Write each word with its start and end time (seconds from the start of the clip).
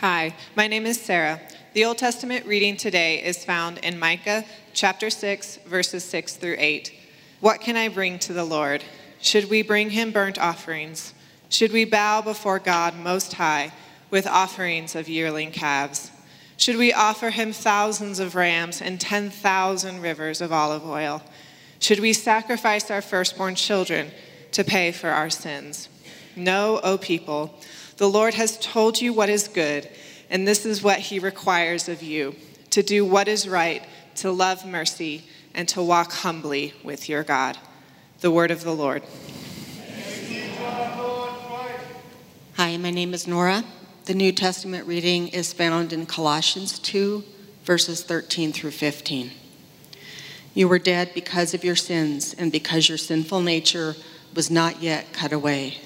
Hi, 0.00 0.32
my 0.54 0.68
name 0.68 0.86
is 0.86 1.00
Sarah. 1.00 1.40
The 1.72 1.84
Old 1.84 1.98
Testament 1.98 2.46
reading 2.46 2.76
today 2.76 3.20
is 3.20 3.44
found 3.44 3.78
in 3.78 3.98
Micah 3.98 4.44
chapter 4.72 5.10
6, 5.10 5.56
verses 5.66 6.04
6 6.04 6.36
through 6.36 6.54
8. 6.56 6.94
What 7.40 7.60
can 7.60 7.76
I 7.76 7.88
bring 7.88 8.20
to 8.20 8.32
the 8.32 8.44
Lord? 8.44 8.84
Should 9.20 9.50
we 9.50 9.62
bring 9.62 9.90
him 9.90 10.12
burnt 10.12 10.38
offerings? 10.38 11.14
Should 11.48 11.72
we 11.72 11.84
bow 11.84 12.22
before 12.22 12.60
God 12.60 12.94
Most 12.94 13.32
High 13.32 13.72
with 14.08 14.28
offerings 14.28 14.94
of 14.94 15.08
yearling 15.08 15.50
calves? 15.50 16.12
Should 16.56 16.76
we 16.76 16.92
offer 16.92 17.30
him 17.30 17.52
thousands 17.52 18.20
of 18.20 18.36
rams 18.36 18.80
and 18.80 19.00
10,000 19.00 20.00
rivers 20.00 20.40
of 20.40 20.52
olive 20.52 20.86
oil? 20.86 21.24
Should 21.80 21.98
we 21.98 22.12
sacrifice 22.12 22.88
our 22.88 23.02
firstborn 23.02 23.56
children 23.56 24.12
to 24.52 24.62
pay 24.62 24.92
for 24.92 25.08
our 25.08 25.28
sins? 25.28 25.88
No, 26.36 26.78
O 26.84 26.98
people, 26.98 27.58
the 27.98 28.08
Lord 28.08 28.34
has 28.34 28.56
told 28.58 29.00
you 29.00 29.12
what 29.12 29.28
is 29.28 29.48
good, 29.48 29.88
and 30.30 30.46
this 30.46 30.64
is 30.64 30.82
what 30.82 31.00
he 31.00 31.18
requires 31.18 31.88
of 31.88 32.02
you 32.02 32.34
to 32.70 32.82
do 32.82 33.04
what 33.04 33.28
is 33.28 33.48
right, 33.48 33.84
to 34.14 34.30
love 34.30 34.64
mercy, 34.64 35.24
and 35.52 35.68
to 35.68 35.82
walk 35.82 36.12
humbly 36.12 36.74
with 36.84 37.08
your 37.08 37.24
God. 37.24 37.58
The 38.20 38.30
word 38.30 38.50
of 38.50 38.62
the 38.62 38.74
Lord. 38.74 39.02
Hi, 42.54 42.76
my 42.76 42.90
name 42.90 43.14
is 43.14 43.26
Nora. 43.26 43.64
The 44.04 44.14
New 44.14 44.32
Testament 44.32 44.86
reading 44.86 45.28
is 45.28 45.52
found 45.52 45.92
in 45.92 46.06
Colossians 46.06 46.78
2, 46.78 47.24
verses 47.64 48.04
13 48.04 48.52
through 48.52 48.70
15. 48.70 49.32
You 50.54 50.68
were 50.68 50.78
dead 50.78 51.10
because 51.14 51.52
of 51.52 51.64
your 51.64 51.76
sins 51.76 52.34
and 52.34 52.52
because 52.52 52.88
your 52.88 52.98
sinful 52.98 53.42
nature 53.42 53.96
was 54.34 54.50
not 54.50 54.82
yet 54.82 55.12
cut 55.12 55.32
away. 55.32 55.78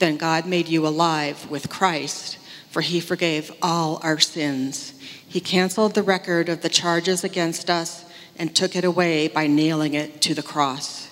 Then 0.00 0.16
God 0.16 0.46
made 0.46 0.68
you 0.68 0.84
alive 0.84 1.48
with 1.48 1.70
Christ, 1.70 2.38
for 2.68 2.80
he 2.80 2.98
forgave 2.98 3.52
all 3.62 4.00
our 4.02 4.18
sins. 4.18 4.94
He 5.28 5.40
canceled 5.40 5.94
the 5.94 6.02
record 6.02 6.48
of 6.48 6.62
the 6.62 6.68
charges 6.68 7.22
against 7.22 7.70
us 7.70 8.04
and 8.36 8.54
took 8.54 8.74
it 8.74 8.84
away 8.84 9.28
by 9.28 9.46
nailing 9.46 9.94
it 9.94 10.20
to 10.22 10.34
the 10.34 10.42
cross. 10.42 11.08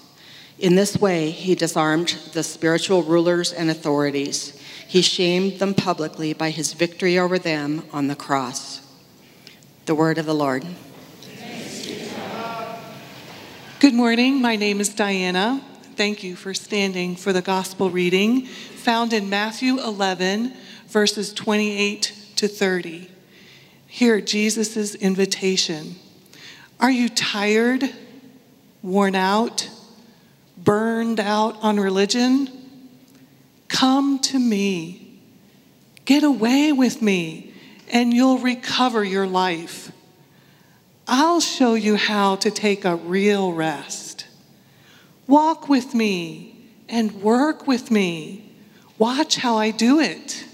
In 0.58 0.74
this 0.74 0.98
way, 0.98 1.30
he 1.30 1.54
disarmed 1.54 2.18
the 2.32 2.42
spiritual 2.42 3.04
rulers 3.04 3.52
and 3.52 3.70
authorities 3.70 4.58
he 4.88 5.02
shamed 5.02 5.58
them 5.58 5.74
publicly 5.74 6.32
by 6.32 6.48
his 6.48 6.72
victory 6.72 7.18
over 7.18 7.38
them 7.38 7.84
on 7.92 8.06
the 8.06 8.16
cross. 8.16 8.80
The 9.84 9.94
word 9.94 10.16
of 10.16 10.24
the 10.24 10.34
Lord. 10.34 10.64
Good 13.80 13.92
morning. 13.92 14.40
My 14.40 14.56
name 14.56 14.80
is 14.80 14.88
Diana. 14.88 15.62
Thank 15.98 16.22
you 16.22 16.36
for 16.36 16.54
standing 16.54 17.16
for 17.16 17.32
the 17.32 17.42
gospel 17.42 17.90
reading 17.90 18.46
found 18.46 19.12
in 19.12 19.28
Matthew 19.28 19.80
11, 19.80 20.52
verses 20.86 21.32
28 21.32 22.14
to 22.36 22.46
30. 22.46 23.10
Hear 23.88 24.20
Jesus' 24.20 24.94
invitation. 24.94 25.96
Are 26.78 26.92
you 26.92 27.08
tired, 27.08 27.82
worn 28.80 29.16
out, 29.16 29.68
burned 30.56 31.18
out 31.18 31.60
on 31.64 31.80
religion? 31.80 32.48
Come 33.66 34.20
to 34.20 34.38
me. 34.38 35.18
Get 36.04 36.22
away 36.22 36.70
with 36.70 37.02
me, 37.02 37.52
and 37.88 38.14
you'll 38.14 38.38
recover 38.38 39.02
your 39.02 39.26
life. 39.26 39.90
I'll 41.08 41.40
show 41.40 41.74
you 41.74 41.96
how 41.96 42.36
to 42.36 42.52
take 42.52 42.84
a 42.84 42.94
real 42.94 43.52
rest. 43.52 44.07
Walk 45.28 45.68
with 45.68 45.94
me 45.94 46.56
and 46.88 47.22
work 47.22 47.66
with 47.66 47.90
me. 47.90 48.50
Watch 48.96 49.36
how 49.36 49.58
I 49.58 49.70
do 49.70 50.00
it. 50.00 50.44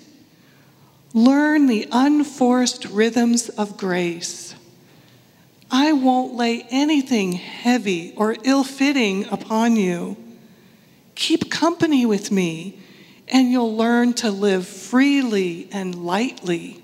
Learn 1.15 1.69
the 1.69 1.87
unforced 1.93 2.85
rhythms 2.87 3.49
of 3.51 3.77
grace. 3.77 4.57
I 5.71 5.93
won't 5.93 6.35
lay 6.35 6.67
anything 6.71 7.33
heavy 7.33 8.15
or 8.17 8.37
ill 8.43 8.65
fitting 8.65 9.27
upon 9.27 9.77
you. 9.77 10.17
Keep 11.15 11.53
company 11.53 12.05
with 12.05 12.33
me 12.33 12.81
and 13.29 13.51
you'll 13.51 13.77
learn 13.77 14.13
to 14.15 14.31
live 14.31 14.67
freely 14.67 15.69
and 15.71 16.05
lightly. 16.05 16.83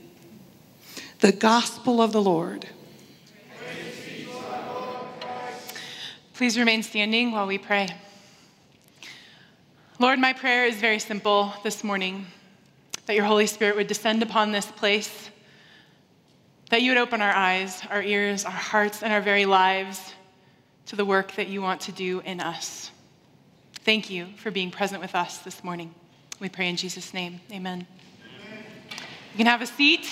The 1.18 1.32
gospel 1.32 2.00
of 2.00 2.12
the 2.12 2.22
Lord. 2.22 2.68
Please 6.40 6.56
remain 6.56 6.82
standing 6.82 7.32
while 7.32 7.46
we 7.46 7.58
pray. 7.58 7.86
Lord, 9.98 10.18
my 10.18 10.32
prayer 10.32 10.64
is 10.64 10.76
very 10.76 10.98
simple 10.98 11.52
this 11.62 11.84
morning 11.84 12.28
that 13.04 13.14
your 13.14 13.26
Holy 13.26 13.46
Spirit 13.46 13.76
would 13.76 13.88
descend 13.88 14.22
upon 14.22 14.50
this 14.50 14.64
place, 14.64 15.28
that 16.70 16.80
you 16.80 16.92
would 16.92 16.96
open 16.96 17.20
our 17.20 17.30
eyes, 17.30 17.82
our 17.90 18.02
ears, 18.02 18.46
our 18.46 18.50
hearts, 18.50 19.02
and 19.02 19.12
our 19.12 19.20
very 19.20 19.44
lives 19.44 20.14
to 20.86 20.96
the 20.96 21.04
work 21.04 21.32
that 21.32 21.48
you 21.48 21.60
want 21.60 21.82
to 21.82 21.92
do 21.92 22.20
in 22.20 22.40
us. 22.40 22.90
Thank 23.84 24.08
you 24.08 24.28
for 24.36 24.50
being 24.50 24.70
present 24.70 25.02
with 25.02 25.14
us 25.14 25.40
this 25.40 25.62
morning. 25.62 25.94
We 26.40 26.48
pray 26.48 26.70
in 26.70 26.76
Jesus' 26.76 27.12
name. 27.12 27.42
Amen. 27.52 27.86
You 29.32 29.36
can 29.36 29.46
have 29.46 29.60
a 29.60 29.66
seat. 29.66 30.08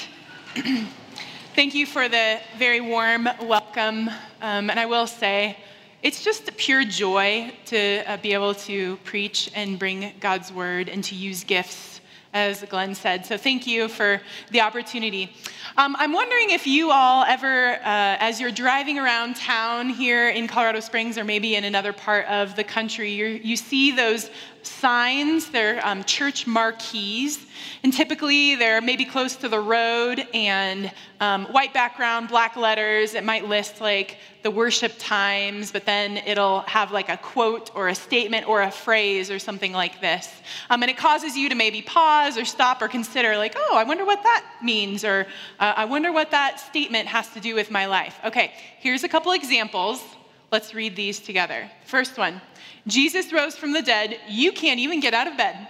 Thank 1.54 1.74
you 1.74 1.86
for 1.86 2.06
the 2.06 2.38
very 2.58 2.82
warm 2.82 3.26
welcome. 3.40 4.10
Um, 4.42 4.68
and 4.68 4.78
I 4.78 4.84
will 4.84 5.06
say, 5.06 5.56
it's 6.00 6.22
just 6.22 6.56
pure 6.56 6.84
joy 6.84 7.52
to 7.66 8.04
uh, 8.06 8.16
be 8.18 8.32
able 8.32 8.54
to 8.54 8.96
preach 8.98 9.50
and 9.54 9.78
bring 9.78 10.12
God's 10.20 10.52
word 10.52 10.88
and 10.88 11.02
to 11.02 11.16
use 11.16 11.42
gifts, 11.42 12.00
as 12.32 12.62
Glenn 12.62 12.94
said. 12.94 13.26
So 13.26 13.36
thank 13.36 13.66
you 13.66 13.88
for 13.88 14.20
the 14.52 14.60
opportunity. 14.60 15.32
Um, 15.76 15.96
I'm 15.98 16.12
wondering 16.12 16.50
if 16.50 16.68
you 16.68 16.92
all 16.92 17.24
ever, 17.24 17.74
uh, 17.74 17.80
as 17.82 18.40
you're 18.40 18.52
driving 18.52 18.96
around 18.98 19.34
town 19.36 19.88
here 19.88 20.28
in 20.28 20.46
Colorado 20.46 20.78
Springs 20.78 21.18
or 21.18 21.24
maybe 21.24 21.56
in 21.56 21.64
another 21.64 21.92
part 21.92 22.26
of 22.26 22.54
the 22.54 22.64
country, 22.64 23.10
you 23.12 23.56
see 23.56 23.90
those 23.90 24.30
signs, 24.68 25.50
they're 25.50 25.84
um, 25.86 26.04
church 26.04 26.46
marquees, 26.46 27.46
and 27.82 27.92
typically 27.92 28.54
they're 28.54 28.80
maybe 28.80 29.04
close 29.04 29.36
to 29.36 29.48
the 29.48 29.58
road 29.58 30.26
and 30.34 30.92
um, 31.20 31.46
white 31.46 31.74
background, 31.74 32.28
black 32.28 32.56
letters. 32.56 33.14
It 33.14 33.24
might 33.24 33.48
list 33.48 33.80
like 33.80 34.18
the 34.42 34.50
worship 34.50 34.92
times, 34.98 35.72
but 35.72 35.84
then 35.84 36.18
it'll 36.18 36.60
have 36.60 36.92
like 36.92 37.08
a 37.08 37.16
quote 37.16 37.70
or 37.74 37.88
a 37.88 37.94
statement 37.94 38.48
or 38.48 38.62
a 38.62 38.70
phrase 38.70 39.30
or 39.30 39.38
something 39.38 39.72
like 39.72 40.00
this. 40.00 40.32
Um, 40.70 40.82
and 40.82 40.90
it 40.90 40.96
causes 40.96 41.36
you 41.36 41.48
to 41.48 41.54
maybe 41.54 41.82
pause 41.82 42.38
or 42.38 42.44
stop 42.44 42.80
or 42.80 42.88
consider, 42.88 43.36
like, 43.36 43.54
oh, 43.56 43.76
I 43.76 43.84
wonder 43.84 44.04
what 44.04 44.22
that 44.22 44.44
means, 44.62 45.04
or 45.04 45.26
uh, 45.58 45.74
I 45.76 45.84
wonder 45.86 46.12
what 46.12 46.30
that 46.30 46.60
statement 46.60 47.08
has 47.08 47.28
to 47.30 47.40
do 47.40 47.54
with 47.54 47.70
my 47.70 47.86
life. 47.86 48.18
Okay, 48.24 48.52
here's 48.78 49.04
a 49.04 49.08
couple 49.08 49.32
examples. 49.32 50.02
Let's 50.50 50.72
read 50.74 50.96
these 50.96 51.20
together. 51.20 51.70
First 51.84 52.16
one 52.16 52.40
Jesus 52.88 53.32
rose 53.32 53.54
from 53.54 53.72
the 53.72 53.82
dead. 53.82 54.18
You 54.28 54.50
can't 54.50 54.80
even 54.80 54.98
get 55.00 55.14
out 55.14 55.28
of 55.28 55.36
bed. 55.36 55.68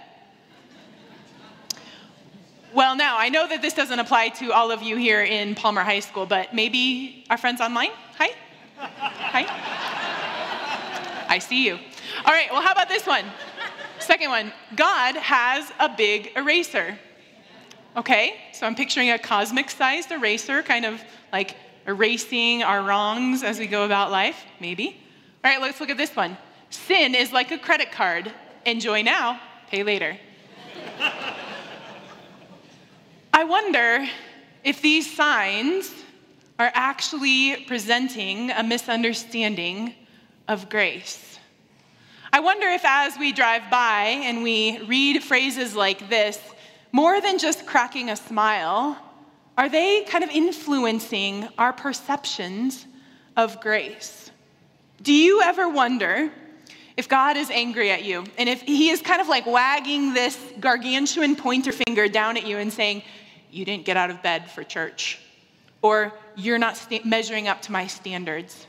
Well, 2.73 2.95
now, 2.95 3.17
I 3.17 3.29
know 3.29 3.47
that 3.47 3.61
this 3.61 3.73
doesn't 3.73 3.99
apply 3.99 4.29
to 4.29 4.51
all 4.51 4.71
of 4.71 4.81
you 4.81 4.95
here 4.95 5.23
in 5.23 5.55
Palmer 5.55 5.81
High 5.81 5.99
School, 6.01 6.25
but 6.25 6.53
maybe 6.53 7.25
our 7.29 7.37
friends 7.37 7.61
online? 7.61 7.89
Hi. 8.17 8.29
Hi. 8.77 9.45
I 11.27 11.39
see 11.39 11.65
you. 11.65 11.73
All 12.25 12.33
right, 12.33 12.47
well, 12.51 12.61
how 12.61 12.71
about 12.71 12.89
this 12.89 13.05
one? 13.05 13.25
Second 13.99 14.29
one 14.29 14.53
God 14.75 15.15
has 15.15 15.71
a 15.79 15.89
big 15.89 16.31
eraser. 16.35 16.97
Okay, 17.97 18.35
so 18.53 18.65
I'm 18.65 18.75
picturing 18.75 19.09
a 19.09 19.19
cosmic 19.19 19.69
sized 19.69 20.11
eraser, 20.11 20.63
kind 20.63 20.85
of 20.85 21.01
like 21.33 21.55
erasing 21.87 22.63
our 22.63 22.81
wrongs 22.81 23.43
as 23.43 23.59
we 23.59 23.67
go 23.67 23.83
about 23.83 24.11
life, 24.11 24.45
maybe. 24.59 24.95
All 25.43 25.51
right, 25.51 25.59
let's 25.59 25.79
look 25.79 25.89
at 25.89 25.97
this 25.97 26.15
one. 26.15 26.37
Sin 26.69 27.15
is 27.15 27.31
like 27.31 27.51
a 27.51 27.57
credit 27.57 27.91
card. 27.91 28.31
Enjoy 28.65 29.01
now, 29.01 29.39
pay 29.69 29.83
later. 29.83 30.17
I 33.33 33.43
wonder 33.43 34.07
if 34.63 34.81
these 34.81 35.15
signs 35.15 35.93
are 36.59 36.71
actually 36.73 37.63
presenting 37.67 38.51
a 38.51 38.63
misunderstanding 38.63 39.93
of 40.47 40.69
grace. 40.69 41.39
I 42.31 42.41
wonder 42.41 42.67
if, 42.67 42.81
as 42.83 43.17
we 43.17 43.31
drive 43.31 43.71
by 43.71 44.21
and 44.23 44.43
we 44.43 44.79
read 44.83 45.23
phrases 45.23 45.75
like 45.75 46.09
this, 46.09 46.39
more 46.91 47.21
than 47.21 47.39
just 47.39 47.65
cracking 47.65 48.09
a 48.09 48.15
smile, 48.15 48.97
are 49.57 49.69
they 49.69 50.03
kind 50.03 50.23
of 50.23 50.29
influencing 50.29 51.47
our 51.57 51.73
perceptions 51.73 52.85
of 53.37 53.61
grace? 53.61 54.31
Do 55.01 55.13
you 55.13 55.41
ever 55.41 55.69
wonder 55.69 56.31
if 56.99 57.07
God 57.07 57.37
is 57.37 57.49
angry 57.49 57.91
at 57.91 58.03
you, 58.03 58.25
and 58.37 58.49
if 58.49 58.61
He 58.61 58.89
is 58.89 59.01
kind 59.01 59.21
of 59.21 59.29
like 59.29 59.45
wagging 59.45 60.13
this 60.13 60.37
gargantuan 60.59 61.37
pointer 61.37 61.71
finger 61.71 62.09
down 62.09 62.35
at 62.35 62.45
you 62.45 62.57
and 62.57 62.73
saying, 62.73 63.03
You 63.49 63.63
didn't 63.63 63.85
get 63.85 63.95
out 63.95 64.09
of 64.09 64.21
bed 64.21 64.51
for 64.51 64.65
church, 64.65 65.17
or 65.81 66.11
You're 66.35 66.57
not 66.57 66.75
st- 66.75 67.05
measuring 67.05 67.47
up 67.47 67.61
to 67.63 67.71
my 67.71 67.87
standards. 67.87 68.67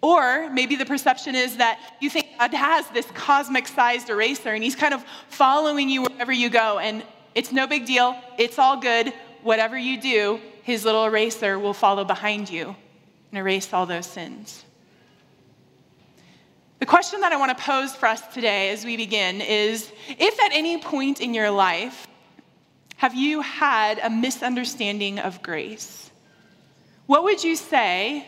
Or 0.00 0.50
maybe 0.50 0.74
the 0.74 0.84
perception 0.84 1.36
is 1.36 1.58
that 1.58 1.78
you 2.00 2.10
think 2.10 2.26
God 2.40 2.52
has 2.54 2.88
this 2.88 3.06
cosmic 3.14 3.68
sized 3.68 4.10
eraser 4.10 4.52
and 4.52 4.64
He's 4.64 4.74
kind 4.74 4.92
of 4.92 5.04
following 5.28 5.88
you 5.88 6.02
wherever 6.02 6.32
you 6.32 6.50
go, 6.50 6.80
and 6.80 7.04
it's 7.36 7.52
no 7.52 7.68
big 7.68 7.86
deal, 7.86 8.16
it's 8.36 8.58
all 8.58 8.78
good. 8.78 9.12
whatever 9.42 9.78
you 9.78 10.00
do, 10.00 10.40
his 10.64 10.84
little 10.84 11.04
eraser 11.04 11.56
will 11.56 11.74
follow 11.74 12.04
behind 12.04 12.50
you 12.50 12.74
and 13.30 13.38
erase 13.38 13.72
all 13.72 13.86
those 13.86 14.06
sins. 14.06 14.64
The 16.82 16.86
question 16.86 17.20
that 17.20 17.30
I 17.30 17.36
want 17.36 17.56
to 17.56 17.64
pose 17.64 17.94
for 17.94 18.06
us 18.06 18.22
today 18.34 18.70
as 18.70 18.84
we 18.84 18.96
begin 18.96 19.40
is 19.40 19.92
if 20.08 20.40
at 20.40 20.50
any 20.52 20.78
point 20.78 21.20
in 21.20 21.32
your 21.32 21.48
life 21.48 22.08
have 22.96 23.14
you 23.14 23.40
had 23.40 24.00
a 24.00 24.10
misunderstanding 24.10 25.20
of 25.20 25.40
grace? 25.44 26.10
What 27.06 27.22
would 27.22 27.44
you 27.44 27.54
say 27.54 28.26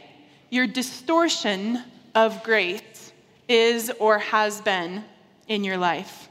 your 0.51 0.69
distortion 0.69 1.83
of 2.15 2.45
grace 2.45 3.13
is 3.49 3.91
or 3.99 4.21
has 4.21 4.61
been 4.61 5.03
in 5.49 5.65
your 5.65 5.77
life? 5.77 6.29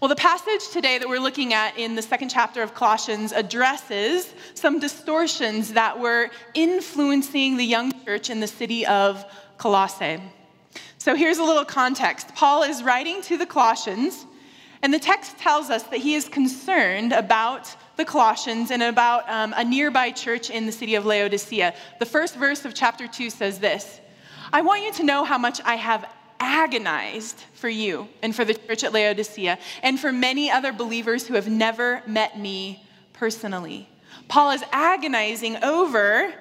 Well, 0.00 0.08
the 0.08 0.16
passage 0.16 0.70
today 0.72 0.98
that 0.98 1.08
we're 1.08 1.20
looking 1.20 1.54
at 1.54 1.78
in 1.78 1.94
the 1.94 2.02
second 2.02 2.30
chapter 2.30 2.64
of 2.64 2.74
Colossians 2.74 3.30
addresses 3.30 4.34
some 4.54 4.80
distortions 4.80 5.74
that 5.74 6.00
were 6.00 6.30
influencing 6.54 7.58
the 7.58 7.64
young 7.64 7.92
church 8.04 8.28
in 8.28 8.40
the 8.40 8.48
city 8.48 8.84
of 8.86 9.24
Colossae. 9.56 10.20
So 11.00 11.14
here's 11.14 11.38
a 11.38 11.44
little 11.44 11.64
context 11.64 12.34
Paul 12.34 12.62
is 12.62 12.82
writing 12.82 13.22
to 13.22 13.38
the 13.38 13.46
Colossians, 13.46 14.26
and 14.82 14.92
the 14.92 14.98
text 14.98 15.38
tells 15.38 15.70
us 15.70 15.82
that 15.84 16.00
he 16.00 16.14
is 16.14 16.28
concerned 16.28 17.14
about 17.14 17.74
the 17.96 18.04
Colossians 18.04 18.70
and 18.70 18.82
about 18.82 19.26
um, 19.26 19.54
a 19.56 19.64
nearby 19.64 20.10
church 20.10 20.50
in 20.50 20.66
the 20.66 20.72
city 20.72 20.96
of 20.96 21.06
Laodicea. 21.06 21.74
The 21.98 22.04
first 22.04 22.36
verse 22.36 22.66
of 22.66 22.74
chapter 22.74 23.08
2 23.08 23.30
says 23.30 23.58
this 23.58 23.98
I 24.52 24.60
want 24.60 24.82
you 24.82 24.92
to 24.92 25.02
know 25.02 25.24
how 25.24 25.38
much 25.38 25.58
I 25.64 25.76
have 25.76 26.06
agonized 26.38 27.44
for 27.54 27.70
you 27.70 28.06
and 28.22 28.36
for 28.36 28.44
the 28.44 28.52
church 28.52 28.84
at 28.84 28.92
Laodicea 28.92 29.58
and 29.82 29.98
for 29.98 30.12
many 30.12 30.50
other 30.50 30.70
believers 30.70 31.26
who 31.26 31.32
have 31.32 31.48
never 31.48 32.02
met 32.06 32.38
me 32.38 32.84
personally. 33.14 33.88
Paul 34.28 34.50
is 34.50 34.62
agonizing 34.70 35.64
over 35.64 36.34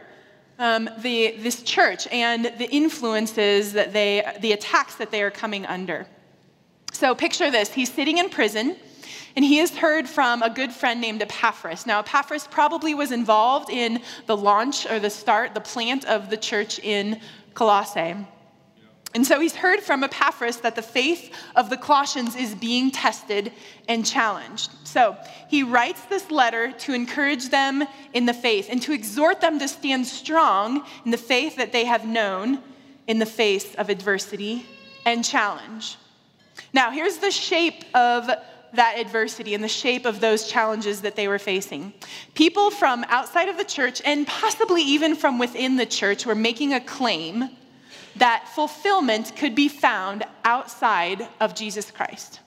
um, 0.60 0.90
the, 1.00 1.38
this 1.40 1.64
church 1.64 2.08
and 2.12 2.46
the 2.46 2.70
influences 2.70 3.74
that 3.74 3.94
they, 3.94 4.24
the 4.42 4.52
attacks 4.52 4.96
that 4.96 5.10
they 5.10 5.24
are 5.24 5.32
coming 5.32 5.66
under. 5.66 6.06
So 6.92 7.16
picture 7.16 7.50
this 7.50 7.74
he's 7.74 7.92
sitting 7.92 8.20
in 8.20 8.30
prison. 8.30 8.76
And 9.36 9.46
he 9.46 9.58
has 9.60 9.76
heard 9.78 10.10
from 10.10 10.42
a 10.42 10.50
good 10.50 10.74
friend 10.74 11.00
named 11.00 11.22
Epaphras. 11.22 11.86
Now, 11.86 12.00
Epaphras 12.00 12.48
probably 12.48 12.94
was 12.94 13.12
involved 13.12 13.70
in 13.70 14.02
the 14.26 14.36
launch 14.36 14.90
or 14.90 15.00
the 15.00 15.10
start, 15.10 15.54
the 15.54 15.62
plant 15.62 16.04
of 16.06 16.30
the 16.30 16.36
church 16.36 16.80
in 16.80 17.22
Colossae. 17.54 18.16
And 19.16 19.26
so 19.26 19.40
he's 19.40 19.56
heard 19.56 19.80
from 19.80 20.04
Epaphras 20.04 20.58
that 20.58 20.76
the 20.76 20.84
faith 20.84 21.34
of 21.56 21.72
the 21.72 21.78
Colossians 21.78 22.36
is 22.36 22.54
being 22.54 22.92
tested 22.92 23.52
and 23.88 24.06
challenged. 24.06 24.70
So 24.84 25.18
he 25.48 25.64
writes 25.64 26.02
this 26.06 26.30
letter 26.30 26.72
to 26.72 26.94
encourage 26.94 27.50
them 27.50 27.84
in 28.14 28.28
the 28.28 28.34
faith 28.34 28.68
and 28.70 28.82
to 28.84 28.94
exhort 28.94 29.42
them 29.42 29.58
to 29.60 29.68
stand 29.68 30.06
strong 30.06 30.86
in 31.06 31.12
the 31.12 31.18
faith 31.18 31.56
that 31.56 31.72
they 31.72 31.86
have 31.86 32.06
known 32.06 32.62
in 33.08 33.18
the 33.18 33.26
face 33.26 33.74
of 33.76 33.90
adversity 33.90 34.66
and 35.06 35.26
challenge. 35.26 35.98
Now, 36.72 36.92
here's 36.92 37.18
the 37.18 37.32
shape 37.32 37.84
of 37.96 38.30
that 38.74 39.00
adversity 39.00 39.56
and 39.56 39.64
the 39.64 39.68
shape 39.68 40.06
of 40.06 40.20
those 40.20 40.48
challenges 40.48 41.02
that 41.02 41.16
they 41.16 41.28
were 41.28 41.40
facing. 41.40 41.94
People 42.36 42.70
from 42.70 43.04
outside 43.10 43.50
of 43.50 43.58
the 43.58 43.64
church 43.64 44.00
and 44.06 44.28
possibly 44.28 44.84
even 44.84 45.16
from 45.16 45.40
within 45.40 45.78
the 45.78 45.88
church 45.88 46.28
were 46.28 46.36
making 46.36 46.74
a 46.74 46.80
claim 46.80 47.50
that 48.16 48.48
fulfillment 48.56 49.36
could 49.36 49.56
be 49.56 49.68
found 49.68 50.24
outside 50.44 51.28
of 51.40 51.56
Jesus 51.56 51.92
Christ. 51.92 52.40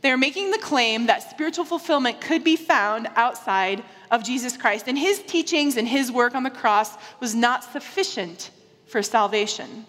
They're 0.00 0.16
making 0.18 0.50
the 0.50 0.58
claim 0.58 1.06
that 1.06 1.30
spiritual 1.30 1.64
fulfillment 1.64 2.20
could 2.20 2.44
be 2.44 2.56
found 2.56 3.08
outside 3.16 3.82
of 4.10 4.22
Jesus 4.22 4.56
Christ, 4.56 4.86
and 4.86 4.98
his 4.98 5.22
teachings 5.22 5.76
and 5.76 5.88
his 5.88 6.12
work 6.12 6.34
on 6.34 6.42
the 6.42 6.50
cross 6.50 6.94
was 7.20 7.34
not 7.34 7.64
sufficient 7.64 8.50
for 8.86 9.02
salvation. 9.02 9.86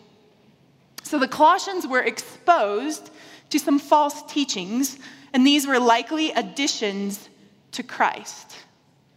So 1.04 1.20
the 1.20 1.28
Colossians 1.28 1.86
were 1.86 2.02
exposed 2.02 3.12
to 3.50 3.60
some 3.60 3.78
false 3.78 4.24
teachings, 4.32 4.98
and 5.34 5.46
these 5.46 5.68
were 5.68 5.80
likely 5.80 6.32
additions 6.32 7.30
to 7.74 7.84
Christ. 7.84 8.56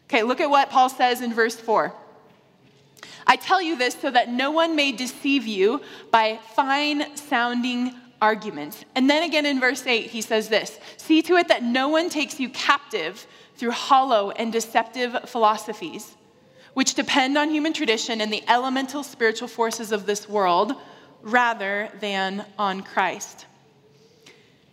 Okay, 0.06 0.22
look 0.22 0.40
at 0.40 0.50
what 0.50 0.68
Paul 0.68 0.88
says 0.88 1.22
in 1.22 1.32
verse 1.32 1.56
4. 1.56 1.94
I 3.28 3.36
tell 3.36 3.60
you 3.60 3.76
this 3.76 3.94
so 3.94 4.10
that 4.10 4.30
no 4.30 4.50
one 4.50 4.74
may 4.74 4.90
deceive 4.90 5.46
you 5.46 5.82
by 6.10 6.40
fine 6.56 7.14
sounding 7.14 7.94
arguments. 8.22 8.84
And 8.94 9.08
then 9.08 9.22
again 9.22 9.44
in 9.44 9.60
verse 9.60 9.86
8, 9.86 10.10
he 10.10 10.22
says 10.22 10.48
this 10.48 10.78
See 10.96 11.20
to 11.22 11.36
it 11.36 11.48
that 11.48 11.62
no 11.62 11.88
one 11.88 12.08
takes 12.08 12.40
you 12.40 12.48
captive 12.48 13.26
through 13.56 13.72
hollow 13.72 14.30
and 14.30 14.50
deceptive 14.50 15.28
philosophies, 15.28 16.16
which 16.72 16.94
depend 16.94 17.36
on 17.36 17.50
human 17.50 17.74
tradition 17.74 18.20
and 18.20 18.32
the 18.32 18.42
elemental 18.48 19.02
spiritual 19.02 19.48
forces 19.48 19.92
of 19.92 20.06
this 20.06 20.28
world 20.28 20.74
rather 21.22 21.90
than 22.00 22.46
on 22.58 22.82
Christ. 22.82 23.44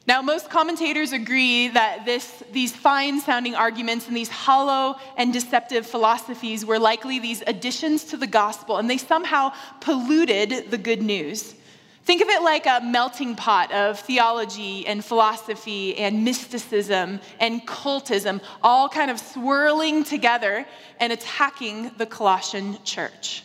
Now, 0.08 0.22
most 0.22 0.52
commentators 0.52 1.14
agree 1.14 1.70
that 1.70 2.06
this, 2.06 2.44
these 2.52 2.76
fine 2.76 3.20
sounding 3.20 3.56
arguments 3.56 4.08
and 4.08 4.16
these 4.16 4.30
hollow 4.30 4.98
and 5.18 5.34
deceptive 5.34 5.88
philosophies 5.88 6.64
were 6.64 6.78
likely 6.78 7.18
these 7.18 7.42
additions 7.48 8.04
to 8.06 8.18
the 8.18 8.28
gospel, 8.28 8.78
and 8.78 8.88
they 8.88 9.00
somehow 9.00 9.52
polluted 9.82 10.70
the 10.70 10.78
good 10.78 11.02
news. 11.02 11.56
Think 12.04 12.22
of 12.22 12.30
it 12.30 12.44
like 12.44 12.68
a 12.68 12.82
melting 12.84 13.36
pot 13.36 13.72
of 13.72 14.00
theology 14.00 14.86
and 14.86 15.04
philosophy 15.04 15.98
and 15.98 16.24
mysticism 16.24 17.20
and 17.40 17.66
cultism, 17.68 18.42
all 18.62 18.88
kind 18.88 19.10
of 19.10 19.20
swirling 19.20 20.04
together 20.04 20.68
and 21.00 21.12
attacking 21.12 21.90
the 21.98 22.06
Colossian 22.06 22.78
church. 22.84 23.42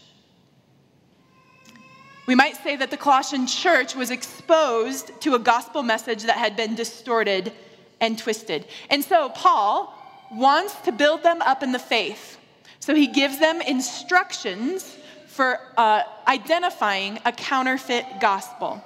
We 2.31 2.37
might 2.37 2.63
say 2.63 2.77
that 2.77 2.93
the 2.93 2.97
Colossian 2.97 3.49
church 3.49 3.97
was 3.97 4.13
exposed 4.13 5.21
to 5.23 5.35
a 5.35 5.39
gospel 5.41 5.83
message 5.83 6.23
that 6.23 6.37
had 6.37 6.55
been 6.55 6.77
distorted 6.77 7.53
and 8.01 8.17
twisted. 8.17 8.67
And 8.89 9.03
so 9.03 9.31
Paul 9.31 9.93
wants 10.31 10.77
to 10.83 10.93
build 10.93 11.25
them 11.25 11.43
up 11.43 11.65
in 11.65 11.73
the 11.73 11.81
faith. 11.81 12.39
So 12.79 12.95
he 12.95 13.09
gives 13.09 13.41
them 13.41 13.61
instructions 13.61 14.97
for 15.27 15.59
uh, 15.77 16.05
identifying 16.29 17.19
a 17.25 17.33
counterfeit 17.33 18.07
gospel. 18.21 18.81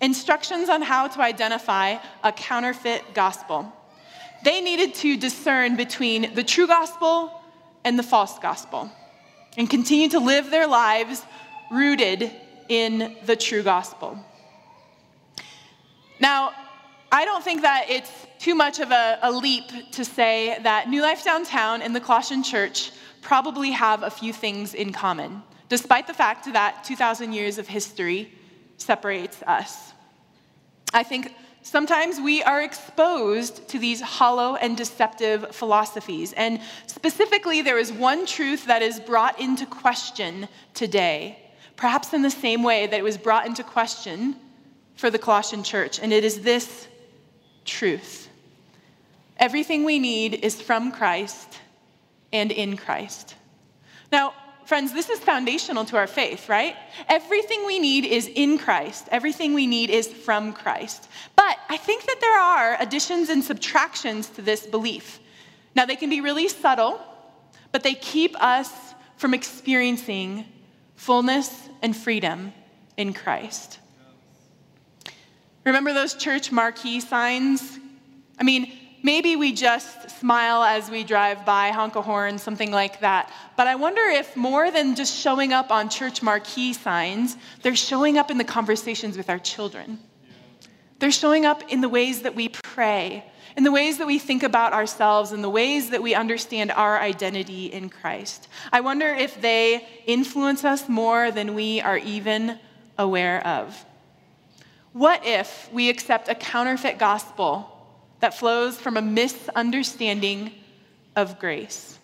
Instructions 0.00 0.68
on 0.68 0.80
how 0.80 1.08
to 1.08 1.20
identify 1.20 1.96
a 2.22 2.30
counterfeit 2.30 3.02
gospel. 3.14 3.66
They 4.44 4.60
needed 4.60 4.94
to 5.02 5.16
discern 5.16 5.74
between 5.74 6.36
the 6.36 6.44
true 6.44 6.68
gospel 6.68 7.32
and 7.82 7.98
the 7.98 8.04
false 8.04 8.38
gospel 8.38 8.92
and 9.56 9.68
continue 9.68 10.08
to 10.10 10.20
live 10.20 10.52
their 10.52 10.68
lives 10.68 11.20
rooted 11.72 12.30
in 12.68 13.16
the 13.24 13.36
true 13.36 13.62
gospel. 13.62 14.18
Now, 16.20 16.52
I 17.12 17.24
don't 17.24 17.44
think 17.44 17.62
that 17.62 17.86
it's 17.88 18.10
too 18.38 18.54
much 18.54 18.80
of 18.80 18.90
a, 18.90 19.18
a, 19.22 19.30
leap 19.30 19.92
to 19.92 20.04
say 20.04 20.58
that 20.62 20.88
New 20.88 21.02
Life 21.02 21.24
Downtown 21.24 21.82
and 21.82 21.94
the 21.94 22.00
Colossian 22.00 22.42
Church 22.42 22.90
probably 23.22 23.70
have 23.70 24.02
a 24.02 24.10
few 24.10 24.32
things 24.32 24.74
in 24.74 24.92
common, 24.92 25.42
despite 25.68 26.06
the 26.06 26.14
fact 26.14 26.52
that 26.52 26.84
2,000 26.84 27.32
years 27.32 27.58
of 27.58 27.68
history 27.68 28.32
separates 28.76 29.42
us. 29.42 29.92
I 30.92 31.02
think 31.02 31.34
sometimes 31.62 32.20
we 32.20 32.42
are 32.42 32.62
exposed 32.62 33.68
to 33.68 33.78
these 33.78 34.00
hollow 34.00 34.56
and 34.56 34.76
deceptive 34.76 35.54
philosophies. 35.54 36.32
And 36.34 36.60
specifically, 36.86 37.62
there 37.62 37.78
is 37.78 37.92
one 37.92 38.26
truth 38.26 38.66
that 38.66 38.82
is 38.82 39.00
brought 39.00 39.40
into 39.40 39.66
question 39.66 40.48
today 40.74 41.45
perhaps 41.76 42.12
in 42.12 42.22
the 42.22 42.30
same 42.30 42.62
way 42.62 42.86
that 42.86 42.98
it 42.98 43.04
was 43.04 43.18
brought 43.18 43.46
into 43.46 43.62
question 43.62 44.36
for 44.96 45.10
the 45.10 45.18
Colossian 45.18 45.62
church, 45.62 45.98
and 46.00 46.12
it 46.12 46.24
is 46.24 46.40
this 46.40 46.88
truth. 47.64 48.28
Everything 49.36 49.84
we 49.84 49.98
need 49.98 50.34
is 50.34 50.60
from 50.60 50.90
Christ 50.90 51.58
and 52.32 52.50
in 52.50 52.76
Christ. 52.76 53.34
Now, 54.10 54.32
friends, 54.64 54.92
this 54.92 55.10
is 55.10 55.18
foundational 55.20 55.84
to 55.86 55.96
our 55.96 56.06
faith, 56.06 56.48
right? 56.48 56.74
Everything 57.08 57.66
we 57.66 57.78
need 57.78 58.06
is 58.06 58.30
in 58.34 58.56
Christ. 58.56 59.08
Everything 59.10 59.52
we 59.52 59.66
need 59.66 59.90
is 59.90 60.08
from 60.08 60.52
Christ. 60.54 61.08
But 61.36 61.58
I 61.68 61.76
think 61.76 62.06
that 62.06 62.20
there 62.20 62.38
are 62.38 62.76
additions 62.80 63.28
and 63.28 63.44
subtractions 63.44 64.30
to 64.30 64.42
this 64.42 64.66
belief. 64.66 65.20
Now, 65.74 65.84
they 65.84 65.96
can 65.96 66.08
be 66.08 66.22
really 66.22 66.48
subtle, 66.48 66.98
but 67.72 67.82
they 67.82 67.94
keep 67.94 68.34
us 68.42 68.72
from 69.18 69.34
experiencing 69.34 70.46
fullness 70.96 71.68
and 71.82 71.96
freedom 71.96 72.52
in 72.96 73.12
Christ. 73.12 73.78
Remember 75.64 75.92
those 75.92 76.14
church 76.14 76.50
marquee 76.50 77.00
signs? 77.00 77.78
I 78.38 78.44
mean, 78.44 78.72
maybe 79.02 79.36
we 79.36 79.52
just 79.52 80.10
smile 80.18 80.62
as 80.62 80.90
we 80.90 81.04
drive 81.04 81.44
by, 81.44 81.70
honk 81.70 81.96
a 81.96 82.02
horn, 82.02 82.38
something 82.38 82.70
like 82.70 83.00
that. 83.00 83.32
But 83.56 83.66
I 83.66 83.74
wonder 83.74 84.02
if 84.02 84.36
more 84.36 84.70
than 84.70 84.94
just 84.94 85.16
showing 85.16 85.52
up 85.52 85.70
on 85.70 85.88
church 85.88 86.22
marquee 86.22 86.72
signs, 86.72 87.36
they're 87.62 87.76
showing 87.76 88.18
up 88.18 88.30
in 88.30 88.38
the 88.38 88.44
conversations 88.44 89.16
with 89.16 89.28
our 89.28 89.38
children. 89.38 89.98
They're 90.98 91.10
showing 91.10 91.44
up 91.44 91.62
in 91.70 91.80
the 91.80 91.88
ways 91.88 92.22
that 92.22 92.34
we 92.34 92.48
pray 92.48 93.24
in 93.56 93.64
the 93.64 93.72
ways 93.72 93.98
that 93.98 94.06
we 94.06 94.18
think 94.18 94.42
about 94.42 94.72
ourselves 94.74 95.32
and 95.32 95.42
the 95.42 95.50
ways 95.50 95.90
that 95.90 96.02
we 96.02 96.14
understand 96.14 96.70
our 96.70 97.00
identity 97.00 97.66
in 97.66 97.88
Christ. 97.88 98.48
I 98.70 98.80
wonder 98.80 99.08
if 99.08 99.40
they 99.40 99.86
influence 100.06 100.64
us 100.64 100.88
more 100.88 101.30
than 101.30 101.54
we 101.54 101.80
are 101.80 101.96
even 101.96 102.58
aware 102.98 103.44
of. 103.46 103.84
What 104.92 105.24
if 105.24 105.70
we 105.72 105.88
accept 105.88 106.28
a 106.28 106.34
counterfeit 106.34 106.98
gospel 106.98 107.70
that 108.20 108.34
flows 108.34 108.78
from 108.78 108.96
a 108.96 109.02
misunderstanding 109.02 110.52
of 111.14 111.38
grace? 111.38 111.98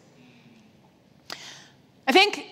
I 2.07 2.13
think 2.13 2.47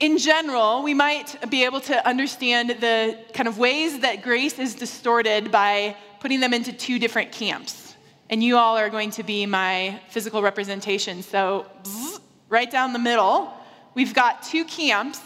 in 0.00 0.18
general, 0.18 0.82
we 0.82 0.94
might 0.94 1.50
be 1.50 1.64
able 1.64 1.80
to 1.82 2.06
understand 2.06 2.70
the 2.70 3.18
kind 3.32 3.48
of 3.48 3.58
ways 3.58 4.00
that 4.00 4.22
grace 4.22 4.58
is 4.58 4.74
distorted 4.74 5.50
by 5.50 5.96
putting 6.20 6.40
them 6.40 6.52
into 6.52 6.72
two 6.72 6.98
different 6.98 7.32
camps. 7.32 7.83
And 8.34 8.42
you 8.42 8.56
all 8.56 8.76
are 8.76 8.90
going 8.90 9.12
to 9.12 9.22
be 9.22 9.46
my 9.46 10.00
physical 10.08 10.42
representation. 10.42 11.22
So, 11.22 11.66
right 12.48 12.68
down 12.68 12.92
the 12.92 12.98
middle, 12.98 13.54
we've 13.94 14.12
got 14.12 14.42
two 14.42 14.64
camps. 14.64 15.20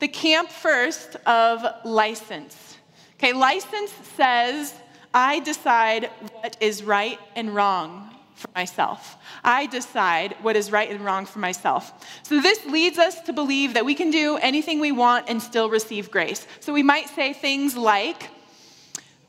The 0.00 0.08
camp 0.08 0.50
first 0.50 1.14
of 1.24 1.64
license. 1.84 2.76
Okay, 3.14 3.32
license 3.32 3.92
says, 4.16 4.74
I 5.14 5.38
decide 5.38 6.06
what 6.32 6.56
is 6.58 6.82
right 6.82 7.20
and 7.36 7.54
wrong 7.54 8.12
for 8.34 8.48
myself. 8.56 9.16
I 9.44 9.66
decide 9.66 10.34
what 10.42 10.56
is 10.56 10.72
right 10.72 10.90
and 10.90 11.04
wrong 11.04 11.26
for 11.26 11.38
myself. 11.38 11.92
So 12.24 12.40
this 12.40 12.66
leads 12.66 12.98
us 12.98 13.20
to 13.20 13.32
believe 13.32 13.74
that 13.74 13.84
we 13.84 13.94
can 13.94 14.10
do 14.10 14.36
anything 14.38 14.80
we 14.80 14.90
want 14.90 15.26
and 15.28 15.40
still 15.40 15.70
receive 15.70 16.10
grace. 16.10 16.44
So 16.58 16.72
we 16.72 16.82
might 16.82 17.08
say 17.08 17.34
things 17.34 17.76
like, 17.76 18.30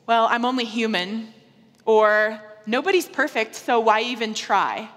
well, 0.07 0.25
I'm 0.31 0.45
only 0.45 0.65
human, 0.65 1.31
or 1.85 2.41
nobody's 2.69 3.07
perfect, 3.07 3.55
so 3.55 3.79
why 3.79 4.01
even 4.01 4.33
try? 4.33 4.89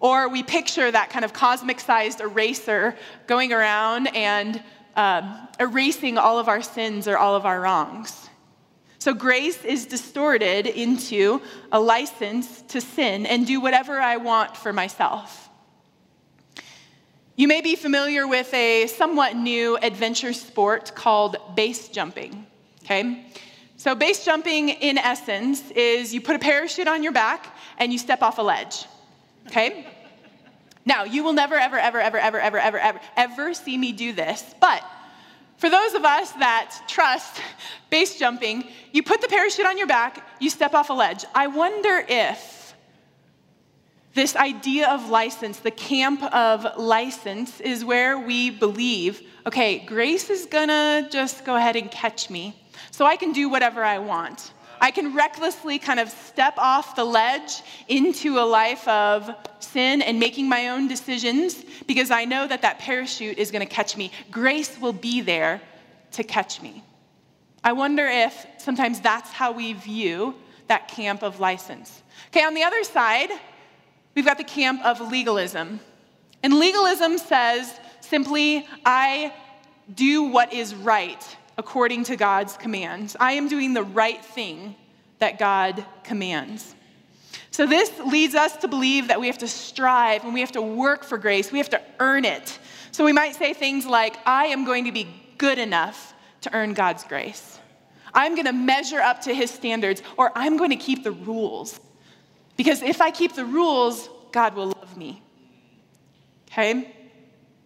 Or 0.00 0.28
we 0.28 0.42
picture 0.42 0.90
that 0.90 1.10
kind 1.10 1.24
of 1.24 1.32
cosmic 1.32 1.80
sized 1.80 2.20
eraser 2.20 2.96
going 3.26 3.52
around 3.52 4.08
and 4.16 4.62
um, 4.96 5.48
erasing 5.60 6.18
all 6.18 6.38
of 6.38 6.48
our 6.48 6.62
sins 6.62 7.06
or 7.06 7.18
all 7.18 7.34
of 7.36 7.44
our 7.46 7.60
wrongs. 7.60 8.28
So 9.00 9.14
grace 9.14 9.64
is 9.64 9.86
distorted 9.86 10.66
into 10.66 11.40
a 11.70 11.80
license 11.80 12.62
to 12.62 12.80
sin 12.80 13.26
and 13.26 13.46
do 13.46 13.60
whatever 13.60 14.00
I 14.00 14.16
want 14.16 14.56
for 14.56 14.72
myself. 14.72 15.48
You 17.36 17.46
may 17.46 17.60
be 17.60 17.76
familiar 17.76 18.26
with 18.26 18.52
a 18.52 18.88
somewhat 18.88 19.36
new 19.36 19.76
adventure 19.76 20.32
sport 20.32 20.96
called 20.96 21.36
base 21.54 21.88
jumping, 21.88 22.46
okay? 22.84 23.24
So, 23.78 23.94
base 23.94 24.24
jumping, 24.24 24.70
in 24.70 24.98
essence, 24.98 25.70
is 25.70 26.12
you 26.12 26.20
put 26.20 26.34
a 26.34 26.40
parachute 26.40 26.88
on 26.88 27.04
your 27.04 27.12
back 27.12 27.56
and 27.78 27.92
you 27.92 27.98
step 27.98 28.22
off 28.22 28.38
a 28.38 28.42
ledge, 28.42 28.86
okay? 29.46 29.86
Now, 30.84 31.04
you 31.04 31.22
will 31.22 31.32
never, 31.32 31.54
ever, 31.54 31.78
ever, 31.78 32.00
ever, 32.00 32.18
ever, 32.18 32.40
ever, 32.40 32.58
ever, 32.58 32.78
ever, 32.78 33.00
ever 33.16 33.54
see 33.54 33.78
me 33.78 33.92
do 33.92 34.12
this, 34.12 34.42
but 34.60 34.82
for 35.58 35.70
those 35.70 35.94
of 35.94 36.04
us 36.04 36.32
that 36.32 36.76
trust 36.88 37.40
base 37.88 38.18
jumping, 38.18 38.64
you 38.90 39.04
put 39.04 39.20
the 39.20 39.28
parachute 39.28 39.64
on 39.64 39.78
your 39.78 39.86
back, 39.86 40.26
you 40.40 40.50
step 40.50 40.74
off 40.74 40.90
a 40.90 40.92
ledge. 40.92 41.24
I 41.32 41.46
wonder 41.46 42.04
if 42.08 42.74
this 44.14 44.34
idea 44.34 44.88
of 44.88 45.08
license, 45.08 45.60
the 45.60 45.70
camp 45.70 46.24
of 46.34 46.66
license, 46.76 47.60
is 47.60 47.84
where 47.84 48.18
we 48.18 48.50
believe 48.50 49.22
okay, 49.46 49.78
grace 49.78 50.30
is 50.30 50.46
gonna 50.46 51.08
just 51.10 51.44
go 51.44 51.54
ahead 51.54 51.76
and 51.76 51.90
catch 51.90 52.28
me, 52.28 52.54
so 52.90 53.04
I 53.04 53.16
can 53.16 53.32
do 53.32 53.48
whatever 53.48 53.84
I 53.84 53.98
want. 53.98 54.52
I 54.80 54.90
can 54.90 55.14
recklessly 55.14 55.78
kind 55.78 55.98
of 56.00 56.08
step 56.08 56.54
off 56.56 56.94
the 56.94 57.04
ledge 57.04 57.62
into 57.88 58.38
a 58.38 58.46
life 58.46 58.86
of 58.86 59.30
sin 59.60 60.02
and 60.02 60.20
making 60.20 60.48
my 60.48 60.68
own 60.68 60.88
decisions 60.88 61.64
because 61.86 62.10
I 62.10 62.24
know 62.24 62.46
that 62.46 62.62
that 62.62 62.78
parachute 62.78 63.38
is 63.38 63.50
going 63.50 63.66
to 63.66 63.72
catch 63.72 63.96
me. 63.96 64.12
Grace 64.30 64.78
will 64.78 64.92
be 64.92 65.20
there 65.20 65.60
to 66.12 66.22
catch 66.22 66.62
me. 66.62 66.84
I 67.64 67.72
wonder 67.72 68.06
if 68.06 68.46
sometimes 68.58 69.00
that's 69.00 69.30
how 69.30 69.52
we 69.52 69.72
view 69.72 70.34
that 70.68 70.88
camp 70.88 71.22
of 71.22 71.40
license. 71.40 72.02
Okay, 72.28 72.44
on 72.44 72.54
the 72.54 72.62
other 72.62 72.84
side, 72.84 73.30
we've 74.14 74.24
got 74.24 74.38
the 74.38 74.44
camp 74.44 74.84
of 74.84 75.00
legalism. 75.00 75.80
And 76.42 76.58
legalism 76.58 77.18
says 77.18 77.80
simply, 78.00 78.66
I 78.84 79.32
do 79.92 80.24
what 80.24 80.52
is 80.52 80.74
right 80.74 81.36
according 81.58 82.04
to 82.04 82.16
God's 82.16 82.56
commands. 82.56 83.16
I 83.18 83.32
am 83.32 83.48
doing 83.48 83.74
the 83.74 83.82
right 83.82 84.24
thing 84.24 84.76
that 85.18 85.38
God 85.38 85.84
commands. 86.04 86.74
So, 87.50 87.66
this 87.66 87.90
leads 88.06 88.36
us 88.36 88.56
to 88.58 88.68
believe 88.68 89.08
that 89.08 89.20
we 89.20 89.26
have 89.26 89.38
to 89.38 89.48
strive 89.48 90.24
and 90.24 90.32
we 90.32 90.40
have 90.40 90.52
to 90.52 90.62
work 90.62 91.02
for 91.02 91.18
grace. 91.18 91.50
We 91.50 91.58
have 91.58 91.70
to 91.70 91.82
earn 91.98 92.24
it. 92.24 92.58
So, 92.92 93.04
we 93.04 93.12
might 93.12 93.34
say 93.34 93.52
things 93.52 93.84
like, 93.84 94.16
I 94.24 94.46
am 94.46 94.64
going 94.64 94.84
to 94.84 94.92
be 94.92 95.08
good 95.36 95.58
enough 95.58 96.14
to 96.42 96.54
earn 96.54 96.74
God's 96.74 97.02
grace. 97.04 97.58
I'm 98.14 98.34
going 98.34 98.46
to 98.46 98.52
measure 98.52 99.00
up 99.00 99.22
to 99.22 99.34
his 99.34 99.50
standards, 99.50 100.02
or 100.16 100.30
I'm 100.34 100.56
going 100.56 100.70
to 100.70 100.76
keep 100.76 101.02
the 101.02 101.12
rules. 101.12 101.80
Because 102.56 102.82
if 102.82 103.00
I 103.00 103.10
keep 103.10 103.34
the 103.34 103.44
rules, 103.44 104.08
God 104.32 104.54
will 104.54 104.66
love 104.66 104.96
me. 104.96 105.22
Okay? 106.48 106.94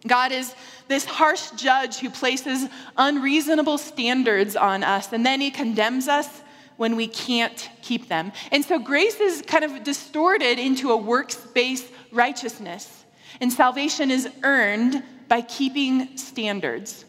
God 0.05 0.31
is 0.31 0.53
this 0.87 1.05
harsh 1.05 1.51
judge 1.51 1.97
who 1.97 2.09
places 2.09 2.67
unreasonable 2.97 3.77
standards 3.77 4.55
on 4.55 4.83
us, 4.83 5.13
and 5.13 5.25
then 5.25 5.39
he 5.39 5.51
condemns 5.51 6.07
us 6.07 6.41
when 6.77 6.95
we 6.95 7.07
can't 7.07 7.69
keep 7.81 8.09
them. 8.09 8.31
And 8.51 8.65
so 8.65 8.79
grace 8.79 9.19
is 9.19 9.41
kind 9.43 9.63
of 9.63 9.83
distorted 9.83 10.59
into 10.59 10.91
a 10.91 10.97
works 10.97 11.35
based 11.35 11.87
righteousness, 12.11 13.05
and 13.39 13.51
salvation 13.51 14.11
is 14.11 14.27
earned 14.43 15.03
by 15.27 15.41
keeping 15.41 16.17
standards 16.17 17.05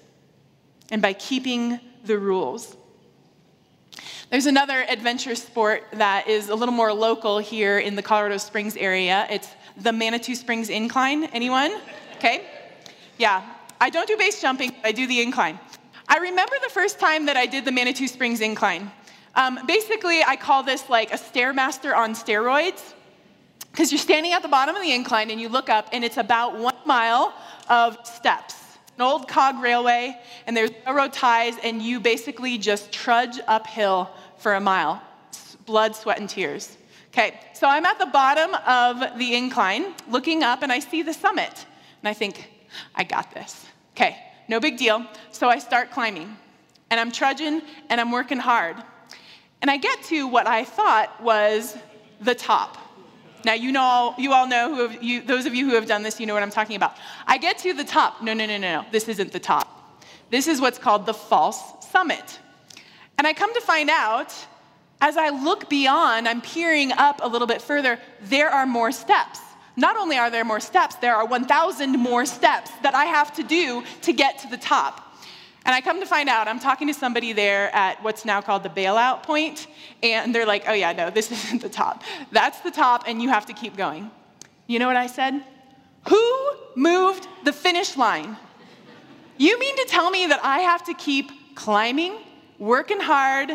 and 0.91 1.03
by 1.03 1.13
keeping 1.13 1.81
the 2.05 2.19
rules. 2.19 2.77
There's 4.31 4.47
another 4.47 4.85
adventure 4.89 5.35
sport 5.35 5.85
that 5.93 6.29
is 6.29 6.49
a 6.49 6.55
little 6.55 6.75
more 6.75 6.93
local 6.93 7.39
here 7.39 7.79
in 7.79 7.95
the 7.95 8.03
Colorado 8.03 8.39
Springs 8.39 8.77
area. 8.77 9.27
It's 9.31 9.49
the 9.77 9.93
Manitou 9.93 10.35
Springs 10.35 10.71
Incline. 10.71 11.25
Anyone? 11.25 11.73
Okay. 12.17 12.45
Yeah, 13.19 13.43
I 13.81 13.91
don't 13.91 14.09
do 14.09 14.17
base 14.17 14.41
jumping, 14.41 14.75
I 14.83 14.93
do 14.93 15.07
the 15.07 15.21
incline. 15.21 15.59
I 16.09 16.19
remember 16.19 16.55
the 16.63 16.71
first 16.71 16.99
time 16.99 17.27
that 17.27 17.37
I 17.37 17.47
did 17.47 17.65
the 17.65 17.73
Manitou 17.73 18.09
Springs 18.09 18.41
incline. 18.41 18.91
Um, 19.35 19.61
basically, 19.67 20.23
I 20.23 20.37
call 20.37 20.63
this 20.63 20.89
like 20.89 21.13
a 21.13 21.17
Stairmaster 21.17 21.97
on 21.97 22.15
steroids, 22.15 22.95
because 23.71 23.91
you're 23.91 23.99
standing 23.99 24.33
at 24.33 24.43
the 24.43 24.49
bottom 24.49 24.77
of 24.77 24.83
the 24.83 24.93
incline 24.93 25.31
and 25.31 25.41
you 25.41 25.49
look 25.49 25.69
up, 25.69 25.89
and 25.93 26.05
it's 26.05 26.17
about 26.17 26.59
one 26.59 26.77
mile 26.85 27.35
of 27.69 27.97
steps, 28.05 28.55
an 28.97 29.03
old 29.03 29.27
cog 29.29 29.61
railway, 29.61 30.17
and 30.47 30.57
there's 30.57 30.71
railroad 30.87 31.13
ties, 31.13 31.55
and 31.65 31.83
you 31.83 31.99
basically 32.01 32.59
just 32.59 32.93
trudge 32.93 33.41
uphill 33.49 34.11
for 34.39 34.55
a 34.55 34.61
mile 34.61 35.03
blood, 35.67 35.97
sweat, 35.97 36.21
and 36.21 36.29
tears. 36.29 36.77
Okay, 37.09 37.41
so 37.55 37.67
I'm 37.67 37.87
at 37.87 37.99
the 37.99 38.07
bottom 38.07 38.55
of 38.67 39.19
the 39.19 39.35
incline 39.35 39.95
looking 40.11 40.43
up, 40.43 40.63
and 40.63 40.71
I 40.71 40.81
see 40.81 41.03
the 41.03 41.15
summit, 41.15 41.65
and 42.03 42.09
I 42.09 42.13
think, 42.13 42.51
I 42.95 43.05
got 43.05 43.33
this. 43.33 43.67
Okay, 43.97 44.17
no 44.49 44.61
big 44.61 44.77
deal. 44.77 45.07
So 45.31 45.49
I 45.49 45.59
start 45.59 45.91
climbing, 45.91 46.37
and 46.91 47.01
I'm 47.01 47.13
trudging, 47.13 47.63
and 47.89 48.01
I'm 48.01 48.11
working 48.11 48.39
hard. 48.39 48.77
And 49.63 49.71
I 49.71 49.77
get 49.77 50.03
to 50.05 50.27
what 50.27 50.47
I 50.47 50.65
thought 50.65 51.23
was 51.23 51.77
the 52.21 52.35
top. 52.35 52.79
Now, 53.45 53.53
you, 53.53 53.73
know, 53.73 54.15
you 54.17 54.33
all 54.33 54.47
know, 54.47 54.75
who 54.75 54.89
have, 54.89 55.03
you, 55.03 55.21
those 55.21 55.47
of 55.47 55.55
you 55.55 55.69
who 55.69 55.75
have 55.75 55.87
done 55.87 56.03
this, 56.03 56.19
you 56.19 56.27
know 56.27 56.35
what 56.35 56.43
I'm 56.43 56.51
talking 56.51 56.77
about. 56.77 56.97
I 57.27 57.39
get 57.39 57.59
to 57.59 57.75
the 57.75 57.85
top. 57.85 58.23
No, 58.23 58.33
no, 58.33 58.47
no, 58.47 58.57
no, 58.57 58.83
no. 58.83 58.87
This 58.91 59.09
isn't 59.09 59.33
the 59.33 59.41
top. 59.41 60.03
This 60.31 60.49
is 60.49 60.61
what's 60.61 60.79
called 60.79 61.07
the 61.07 61.15
false 61.15 61.87
summit. 61.91 62.39
And 63.19 63.27
I 63.27 63.33
come 63.33 63.53
to 63.55 63.61
find 63.61 63.91
out, 63.91 64.35
as 65.01 65.17
I 65.17 65.29
look 65.29 65.69
beyond, 65.69 66.27
I'm 66.27 66.41
peering 66.41 66.93
up 66.93 67.21
a 67.23 67.29
little 67.29 67.47
bit 67.47 67.61
further, 67.61 67.99
there 68.23 68.51
are 68.51 68.67
more 68.67 68.91
steps. 68.91 69.41
Not 69.77 69.97
only 69.97 70.17
are 70.17 70.31
there 70.31 70.45
more 70.45 70.61
steps, 70.61 70.95
there 70.97 71.17
are 71.17 71.27
1,000 71.27 71.99
more 71.99 72.27
steps 72.27 72.71
that 72.83 72.95
I 72.95 73.07
have 73.07 73.35
to 73.35 73.43
do 73.43 73.83
to 74.03 74.13
get 74.13 74.39
to 74.41 74.49
the 74.49 74.57
top. 74.57 75.01
And 75.67 75.75
I 75.75 75.81
come 75.81 75.99
to 76.01 76.07
find 76.07 76.29
out, 76.29 76.47
I'm 76.47 76.61
talking 76.61 76.89
to 76.89 76.95
somebody 76.95 77.33
there 77.33 77.75
at 77.75 78.03
what's 78.03 78.25
now 78.25 78.43
called 78.43 78.63
the 78.63 78.69
bailout 78.69 79.23
point, 79.23 79.67
and 80.03 80.35
they're 80.35 80.47
like, 80.47 80.65
oh 80.69 80.75
yeah, 80.75 80.93
no, 80.93 81.11
this 81.11 81.33
isn't 81.45 81.63
the 81.63 81.69
top. 81.69 82.03
That's 82.31 82.61
the 82.61 82.71
top, 82.71 83.05
and 83.07 83.23
you 83.23 83.31
have 83.31 83.47
to 83.47 83.55
keep 83.55 83.77
going. 83.77 84.11
You 84.67 84.79
know 84.79 84.87
what 84.87 84.97
I 84.97 85.07
said? 85.07 85.43
Who 86.09 86.51
moved 86.77 87.27
the 87.45 87.53
finish 87.53 87.97
line? 87.97 88.37
You 89.39 89.59
mean 89.59 89.77
to 89.77 89.87
tell 89.89 90.11
me 90.11 90.27
that 90.27 90.41
I 90.45 90.61
have 90.61 90.85
to 90.85 90.95
keep 90.95 91.57
climbing, 91.57 92.19
working 92.59 93.01
hard, 93.01 93.51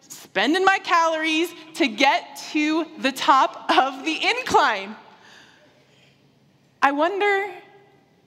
spending 0.00 0.64
my 0.64 0.78
calories 0.78 1.52
to 1.74 1.88
get 1.88 2.40
to 2.52 2.86
the 2.98 3.12
top 3.12 3.70
of 3.76 4.04
the 4.04 4.18
incline? 4.24 4.96
I 6.82 6.92
wonder 6.92 7.50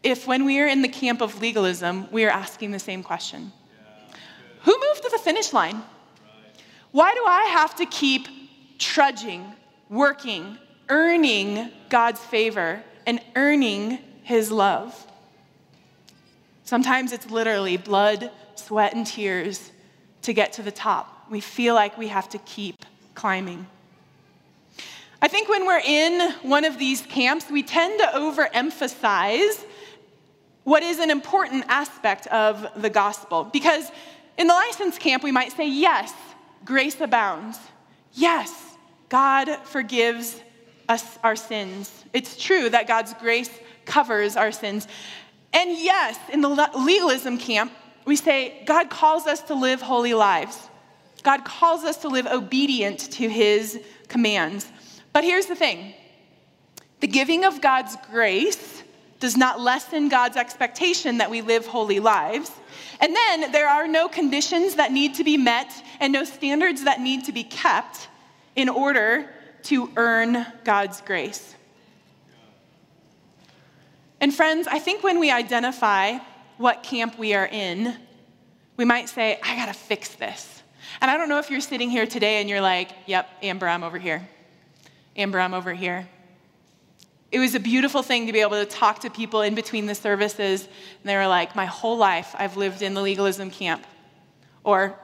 if, 0.03 0.27
when 0.27 0.45
we 0.45 0.59
are 0.59 0.67
in 0.67 0.81
the 0.81 0.89
camp 0.89 1.21
of 1.21 1.41
legalism, 1.41 2.07
we 2.11 2.25
are 2.25 2.29
asking 2.29 2.71
the 2.71 2.79
same 2.79 3.03
question 3.03 3.51
Who 4.63 4.71
moved 4.71 5.03
to 5.03 5.09
the 5.11 5.19
finish 5.19 5.53
line? 5.53 5.81
Why 6.91 7.13
do 7.13 7.23
I 7.25 7.43
have 7.45 7.75
to 7.77 7.85
keep 7.85 8.27
trudging, 8.81 9.45
working, 9.89 10.57
earning 10.89 11.69
God's 11.87 12.19
favor 12.19 12.83
and 13.05 13.21
earning 13.35 13.99
his 14.23 14.51
love. 14.51 15.07
Sometimes 16.63 17.11
it's 17.11 17.29
literally 17.29 17.77
blood, 17.77 18.31
sweat, 18.55 18.93
and 18.93 19.05
tears 19.05 19.71
to 20.23 20.33
get 20.33 20.53
to 20.53 20.63
the 20.63 20.71
top. 20.71 21.27
We 21.29 21.39
feel 21.39 21.75
like 21.75 21.97
we 21.97 22.07
have 22.07 22.27
to 22.29 22.37
keep 22.39 22.83
climbing. 23.15 23.67
I 25.23 25.27
think 25.27 25.49
when 25.49 25.67
we're 25.67 25.79
in 25.79 26.31
one 26.41 26.65
of 26.65 26.79
these 26.79 27.01
camps, 27.01 27.49
we 27.51 27.61
tend 27.61 27.99
to 27.99 28.07
overemphasize 28.07 29.63
what 30.63 30.81
is 30.81 30.97
an 30.97 31.11
important 31.11 31.65
aspect 31.67 32.25
of 32.27 32.67
the 32.81 32.89
gospel. 32.89 33.43
Because 33.43 33.91
in 34.37 34.47
the 34.47 34.53
license 34.53 34.97
camp, 34.97 35.23
we 35.23 35.31
might 35.31 35.51
say, 35.51 35.69
yes, 35.69 36.11
grace 36.65 36.99
abounds. 36.99 37.59
Yes, 38.13 38.51
God 39.09 39.55
forgives 39.63 40.41
us 40.89 41.19
our 41.23 41.35
sins. 41.35 42.03
It's 42.13 42.35
true 42.41 42.69
that 42.69 42.87
God's 42.87 43.13
grace 43.15 43.51
covers 43.85 44.35
our 44.35 44.51
sins. 44.51 44.87
And 45.53 45.77
yes, 45.77 46.17
in 46.33 46.41
the 46.41 46.49
legalism 46.49 47.37
camp, 47.37 47.71
we 48.05 48.15
say 48.15 48.63
God 48.65 48.89
calls 48.89 49.27
us 49.27 49.41
to 49.43 49.53
live 49.53 49.81
holy 49.81 50.15
lives. 50.15 50.57
God 51.21 51.45
calls 51.45 51.83
us 51.83 51.97
to 51.97 52.07
live 52.07 52.25
obedient 52.25 52.99
to 53.11 53.29
his 53.29 53.79
commands. 54.07 54.67
But 55.13 55.23
here's 55.23 55.47
the 55.47 55.55
thing 55.55 55.93
the 56.99 57.07
giving 57.07 57.45
of 57.45 57.61
God's 57.61 57.95
grace 58.11 58.83
does 59.19 59.37
not 59.37 59.59
lessen 59.59 60.09
God's 60.09 60.35
expectation 60.35 61.19
that 61.19 61.29
we 61.29 61.41
live 61.41 61.67
holy 61.67 61.99
lives. 61.99 62.51
And 62.99 63.15
then 63.15 63.51
there 63.51 63.67
are 63.67 63.87
no 63.87 64.07
conditions 64.07 64.75
that 64.75 64.91
need 64.91 65.15
to 65.15 65.23
be 65.23 65.37
met 65.37 65.71
and 65.99 66.11
no 66.11 66.23
standards 66.23 66.83
that 66.83 66.99
need 66.99 67.25
to 67.25 67.31
be 67.31 67.43
kept 67.43 68.07
in 68.55 68.67
order 68.67 69.29
to 69.63 69.91
earn 69.95 70.45
God's 70.63 71.01
grace. 71.01 71.55
And 74.19 74.33
friends, 74.33 74.67
I 74.67 74.79
think 74.79 75.03
when 75.03 75.19
we 75.19 75.31
identify 75.31 76.17
what 76.57 76.83
camp 76.83 77.17
we 77.17 77.33
are 77.33 77.47
in, 77.47 77.95
we 78.77 78.85
might 78.85 79.09
say, 79.09 79.39
I 79.43 79.55
gotta 79.55 79.73
fix 79.73 80.09
this. 80.15 80.61
And 80.99 81.09
I 81.09 81.17
don't 81.17 81.29
know 81.29 81.39
if 81.39 81.49
you're 81.49 81.61
sitting 81.61 81.89
here 81.89 82.05
today 82.05 82.39
and 82.39 82.49
you're 82.49 82.61
like, 82.61 82.91
yep, 83.07 83.29
Amber, 83.41 83.67
I'm 83.67 83.83
over 83.83 83.97
here. 83.97 84.27
Amber, 85.15 85.39
I'm 85.39 85.53
over 85.53 85.73
here. 85.73 86.07
It 87.31 87.39
was 87.39 87.55
a 87.55 87.59
beautiful 87.59 88.03
thing 88.03 88.27
to 88.27 88.33
be 88.33 88.41
able 88.41 88.63
to 88.63 88.65
talk 88.65 88.99
to 88.99 89.09
people 89.09 89.41
in 89.41 89.55
between 89.55 89.85
the 89.85 89.95
services, 89.95 90.63
and 90.63 91.09
they 91.09 91.15
were 91.15 91.27
like, 91.27 91.55
My 91.55 91.65
whole 91.65 91.97
life 91.97 92.35
I've 92.37 92.57
lived 92.57 92.81
in 92.81 92.93
the 92.93 93.01
legalism 93.01 93.49
camp. 93.49 93.85
Or, 94.63 94.97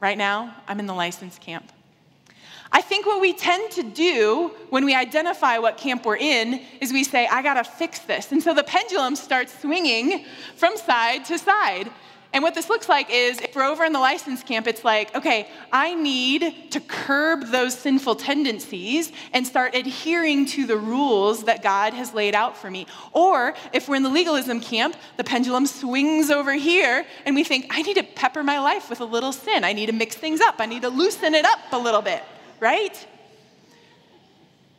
right 0.00 0.16
now, 0.16 0.54
I'm 0.68 0.80
in 0.80 0.86
the 0.86 0.94
license 0.94 1.38
camp. 1.38 1.70
I 2.74 2.80
think 2.80 3.04
what 3.04 3.20
we 3.20 3.34
tend 3.34 3.70
to 3.72 3.82
do 3.82 4.52
when 4.70 4.86
we 4.86 4.94
identify 4.94 5.58
what 5.58 5.76
camp 5.76 6.06
we're 6.06 6.16
in 6.16 6.62
is 6.80 6.90
we 6.90 7.04
say, 7.04 7.26
I 7.26 7.42
gotta 7.42 7.64
fix 7.64 7.98
this. 8.00 8.32
And 8.32 8.42
so 8.42 8.54
the 8.54 8.64
pendulum 8.64 9.14
starts 9.14 9.58
swinging 9.60 10.24
from 10.56 10.76
side 10.78 11.26
to 11.26 11.38
side. 11.38 11.90
And 12.32 12.42
what 12.42 12.54
this 12.54 12.68
looks 12.68 12.88
like 12.88 13.08
is 13.10 13.40
if 13.40 13.54
we're 13.54 13.64
over 13.64 13.84
in 13.84 13.92
the 13.92 13.98
license 13.98 14.42
camp, 14.42 14.66
it's 14.66 14.84
like, 14.84 15.14
okay, 15.14 15.48
I 15.70 15.94
need 15.94 16.70
to 16.70 16.80
curb 16.80 17.48
those 17.48 17.78
sinful 17.78 18.16
tendencies 18.16 19.12
and 19.32 19.46
start 19.46 19.74
adhering 19.74 20.46
to 20.46 20.66
the 20.66 20.76
rules 20.76 21.44
that 21.44 21.62
God 21.62 21.92
has 21.92 22.14
laid 22.14 22.34
out 22.34 22.56
for 22.56 22.70
me. 22.70 22.86
Or 23.12 23.54
if 23.72 23.88
we're 23.88 23.96
in 23.96 24.02
the 24.02 24.08
legalism 24.08 24.60
camp, 24.60 24.96
the 25.16 25.24
pendulum 25.24 25.66
swings 25.66 26.30
over 26.30 26.54
here 26.54 27.04
and 27.26 27.34
we 27.34 27.44
think, 27.44 27.66
I 27.70 27.82
need 27.82 27.96
to 27.96 28.02
pepper 28.02 28.42
my 28.42 28.58
life 28.60 28.88
with 28.88 29.00
a 29.00 29.04
little 29.04 29.32
sin. 29.32 29.62
I 29.62 29.74
need 29.74 29.86
to 29.86 29.92
mix 29.92 30.16
things 30.16 30.40
up. 30.40 30.56
I 30.58 30.66
need 30.66 30.82
to 30.82 30.88
loosen 30.88 31.34
it 31.34 31.44
up 31.44 31.58
a 31.72 31.78
little 31.78 32.02
bit 32.02 32.22
right? 32.62 33.06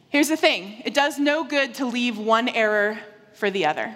Here's 0.07 0.29
the 0.29 0.37
thing 0.37 0.81
it 0.85 0.93
does 0.93 1.19
no 1.19 1.43
good 1.43 1.75
to 1.75 1.85
leave 1.85 2.17
one 2.17 2.47
error 2.47 2.97
for 3.33 3.51
the 3.51 3.65
other. 3.65 3.95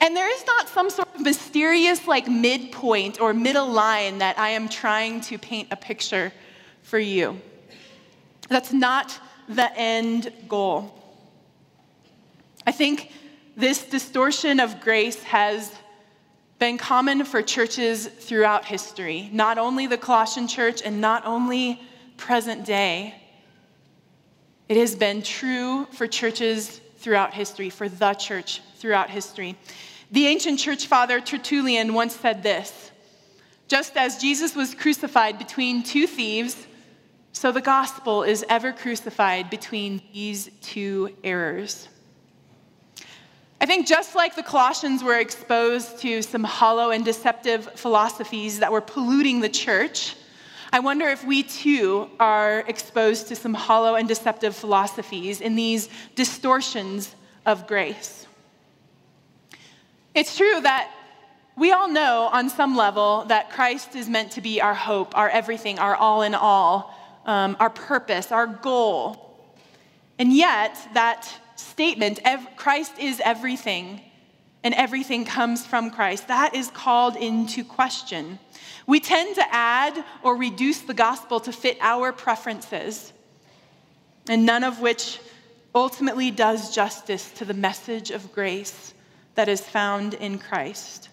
And 0.00 0.16
there 0.16 0.30
is 0.30 0.44
not 0.46 0.68
some 0.68 0.90
sort 0.90 1.14
of 1.14 1.20
mysterious, 1.20 2.06
like, 2.06 2.28
midpoint 2.28 3.20
or 3.20 3.32
middle 3.32 3.68
line 3.68 4.18
that 4.18 4.38
I 4.38 4.50
am 4.50 4.68
trying 4.68 5.20
to 5.22 5.38
paint 5.38 5.68
a 5.70 5.76
picture 5.76 6.32
for 6.82 6.98
you. 6.98 7.40
That's 8.48 8.72
not 8.72 9.18
the 9.48 9.76
end 9.78 10.32
goal. 10.48 11.00
I 12.66 12.72
think 12.72 13.10
this 13.56 13.84
distortion 13.84 14.60
of 14.60 14.80
grace 14.80 15.22
has 15.22 15.72
been 16.58 16.78
common 16.78 17.24
for 17.24 17.42
churches 17.42 18.06
throughout 18.06 18.64
history, 18.64 19.28
not 19.32 19.58
only 19.58 19.86
the 19.86 19.98
Colossian 19.98 20.48
church 20.48 20.82
and 20.82 21.00
not 21.00 21.26
only 21.26 21.80
present 22.16 22.64
day. 22.64 23.14
It 24.68 24.76
has 24.76 24.94
been 24.94 25.22
true 25.22 25.84
for 25.92 26.06
churches 26.06 26.80
throughout 26.98 27.34
history, 27.34 27.68
for 27.70 27.88
the 27.88 28.14
church 28.14 28.62
throughout 28.84 29.08
history. 29.08 29.56
The 30.10 30.26
ancient 30.26 30.58
church 30.58 30.88
father 30.88 31.18
Tertullian 31.18 31.94
once 31.94 32.14
said 32.14 32.42
this 32.42 32.90
Just 33.66 33.96
as 33.96 34.18
Jesus 34.18 34.54
was 34.54 34.74
crucified 34.74 35.38
between 35.38 35.82
two 35.82 36.06
thieves, 36.06 36.66
so 37.32 37.50
the 37.50 37.62
gospel 37.62 38.24
is 38.24 38.44
ever 38.50 38.72
crucified 38.72 39.48
between 39.48 40.02
these 40.12 40.50
two 40.60 41.16
errors. 41.24 41.88
I 43.58 43.64
think 43.64 43.86
just 43.86 44.14
like 44.14 44.36
the 44.36 44.42
Colossians 44.42 45.02
were 45.02 45.18
exposed 45.18 46.00
to 46.00 46.20
some 46.20 46.44
hollow 46.44 46.90
and 46.90 47.06
deceptive 47.06 47.64
philosophies 47.76 48.58
that 48.58 48.70
were 48.70 48.82
polluting 48.82 49.40
the 49.40 49.48
church, 49.48 50.14
I 50.74 50.80
wonder 50.80 51.06
if 51.08 51.24
we 51.24 51.42
too 51.42 52.10
are 52.20 52.58
exposed 52.68 53.28
to 53.28 53.34
some 53.34 53.54
hollow 53.54 53.94
and 53.94 54.06
deceptive 54.06 54.54
philosophies 54.54 55.40
in 55.40 55.56
these 55.56 55.88
distortions 56.14 57.14
of 57.46 57.66
grace. 57.66 58.26
It's 60.14 60.36
true 60.36 60.60
that 60.60 60.92
we 61.56 61.72
all 61.72 61.88
know 61.88 62.28
on 62.32 62.48
some 62.48 62.76
level 62.76 63.24
that 63.26 63.50
Christ 63.50 63.96
is 63.96 64.08
meant 64.08 64.30
to 64.32 64.40
be 64.40 64.60
our 64.60 64.74
hope, 64.74 65.16
our 65.18 65.28
everything, 65.28 65.80
our 65.80 65.96
all 65.96 66.22
in 66.22 66.36
all, 66.36 66.94
um, 67.26 67.56
our 67.58 67.70
purpose, 67.70 68.30
our 68.30 68.46
goal. 68.46 69.36
And 70.20 70.32
yet, 70.32 70.78
that 70.94 71.28
statement, 71.56 72.20
Christ 72.54 72.92
is 73.00 73.20
everything, 73.24 74.02
and 74.62 74.72
everything 74.74 75.24
comes 75.24 75.66
from 75.66 75.90
Christ, 75.90 76.28
that 76.28 76.54
is 76.54 76.70
called 76.70 77.16
into 77.16 77.64
question. 77.64 78.38
We 78.86 79.00
tend 79.00 79.34
to 79.34 79.44
add 79.52 80.04
or 80.22 80.36
reduce 80.36 80.80
the 80.82 80.94
gospel 80.94 81.40
to 81.40 81.50
fit 81.50 81.76
our 81.80 82.12
preferences, 82.12 83.12
and 84.28 84.46
none 84.46 84.62
of 84.62 84.80
which 84.80 85.18
ultimately 85.74 86.30
does 86.30 86.72
justice 86.72 87.32
to 87.32 87.44
the 87.44 87.54
message 87.54 88.12
of 88.12 88.32
grace 88.32 88.94
that 89.34 89.48
is 89.48 89.60
found 89.60 90.14
in 90.14 90.38
Christ. 90.38 91.08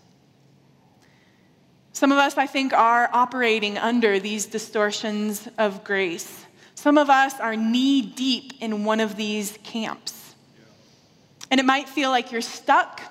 Some 1.94 2.12
of 2.12 2.18
us, 2.18 2.38
I 2.38 2.48
think, 2.48 2.74
are 2.74 3.10
operating 3.12 3.78
under 3.78 4.20
these 4.20 4.46
distortions 4.46 5.48
of 5.58 5.84
grace. 5.84 6.46
Some 6.76 6.98
of 6.98 7.10
us 7.10 7.40
are 7.40 7.56
knee 7.56 8.02
deep 8.02 8.54
in 8.60 8.86
one 8.86 9.00
of 9.00 9.16
these 9.16 9.58
camps. 9.64 10.36
And 11.52 11.60
it 11.60 11.66
might 11.66 11.90
feel 11.90 12.10
like 12.10 12.32
you're 12.32 12.42
stuck 12.42 13.02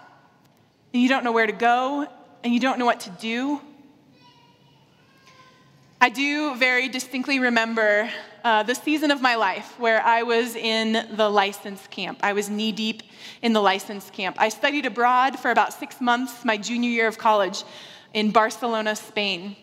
and 0.92 1.02
you 1.02 1.08
don't 1.08 1.24
know 1.24 1.32
where 1.32 1.46
to 1.46 1.52
go 1.52 2.08
and 2.42 2.54
you 2.54 2.58
don't 2.58 2.78
know 2.78 2.86
what 2.86 3.00
to 3.00 3.10
do. 3.10 3.60
I 6.02 6.08
do 6.08 6.54
very 6.54 6.88
distinctly 6.88 7.40
remember 7.40 8.08
uh, 8.42 8.62
the 8.62 8.74
season 8.74 9.10
of 9.10 9.20
my 9.20 9.34
life 9.34 9.78
where 9.78 10.00
I 10.00 10.22
was 10.22 10.56
in 10.56 11.06
the 11.14 11.28
license 11.28 11.86
camp. 11.88 12.20
I 12.22 12.32
was 12.32 12.48
knee 12.48 12.72
deep 12.72 13.02
in 13.42 13.52
the 13.52 13.60
license 13.60 14.08
camp. 14.08 14.36
I 14.38 14.48
studied 14.48 14.86
abroad 14.86 15.38
for 15.38 15.50
about 15.50 15.74
six 15.74 16.00
months, 16.00 16.42
my 16.42 16.56
junior 16.56 16.88
year 16.88 17.06
of 17.06 17.18
college, 17.18 17.64
in 18.14 18.30
Barcelona, 18.30 18.96
Spain. 18.96 19.56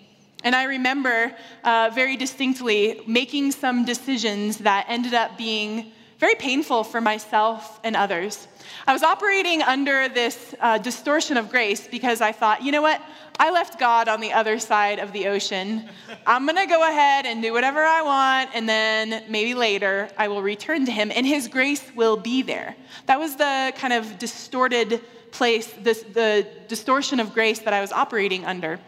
And 0.43 0.56
I 0.56 0.65
remember 0.65 1.36
uh, 1.63 1.89
very 1.95 2.15
distinctly 2.15 3.02
making 3.08 3.52
some 3.52 3.84
decisions 3.84 4.60
that 4.60 4.86
ended 4.88 5.15
up 5.15 5.39
being 5.39 5.91
very 6.19 6.36
painful 6.36 6.84
for 6.84 6.99
myself 6.99 7.80
and 7.84 7.95
others. 7.95 8.47
I 8.88 8.93
was 8.93 9.03
operating 9.03 9.62
under 9.62 10.10
this 10.10 10.56
uh, 10.60 10.80
distortion 10.80 11.38
of 11.38 11.49
grace 11.49 11.88
because 11.88 12.21
I 12.21 12.32
thought, 12.32 12.63
you 12.63 12.71
know 12.71 12.82
what? 12.82 13.01
I 13.39 13.51
left 13.51 13.80
God 13.80 14.08
on 14.08 14.19
the 14.19 14.34
other 14.34 14.58
side 14.58 14.97
of 14.97 15.13
the 15.13 15.27
ocean. 15.27 15.88
I'm 16.25 16.45
going 16.47 16.58
to 16.58 16.65
go 16.65 16.89
ahead 16.89 17.27
and 17.27 17.43
do 17.43 17.53
whatever 17.53 17.84
I 17.84 18.01
want, 18.01 18.49
and 18.56 18.67
then 18.67 19.25
maybe 19.30 19.53
later 19.53 20.10
I 20.17 20.27
will 20.27 20.41
return 20.41 20.86
to 20.88 20.91
Him, 20.91 21.12
and 21.13 21.25
His 21.25 21.47
grace 21.47 21.84
will 21.95 22.17
be 22.17 22.41
there. 22.41 22.75
That 23.06 23.19
was 23.19 23.36
the 23.36 23.73
kind 23.77 23.93
of 23.93 24.17
distorted 24.17 25.01
place, 25.30 25.71
this, 25.82 26.01
the 26.01 26.47
distortion 26.67 27.19
of 27.19 27.34
grace 27.34 27.60
that 27.60 27.73
I 27.73 27.82
was 27.82 27.91
operating 27.91 28.43
under. 28.43 28.80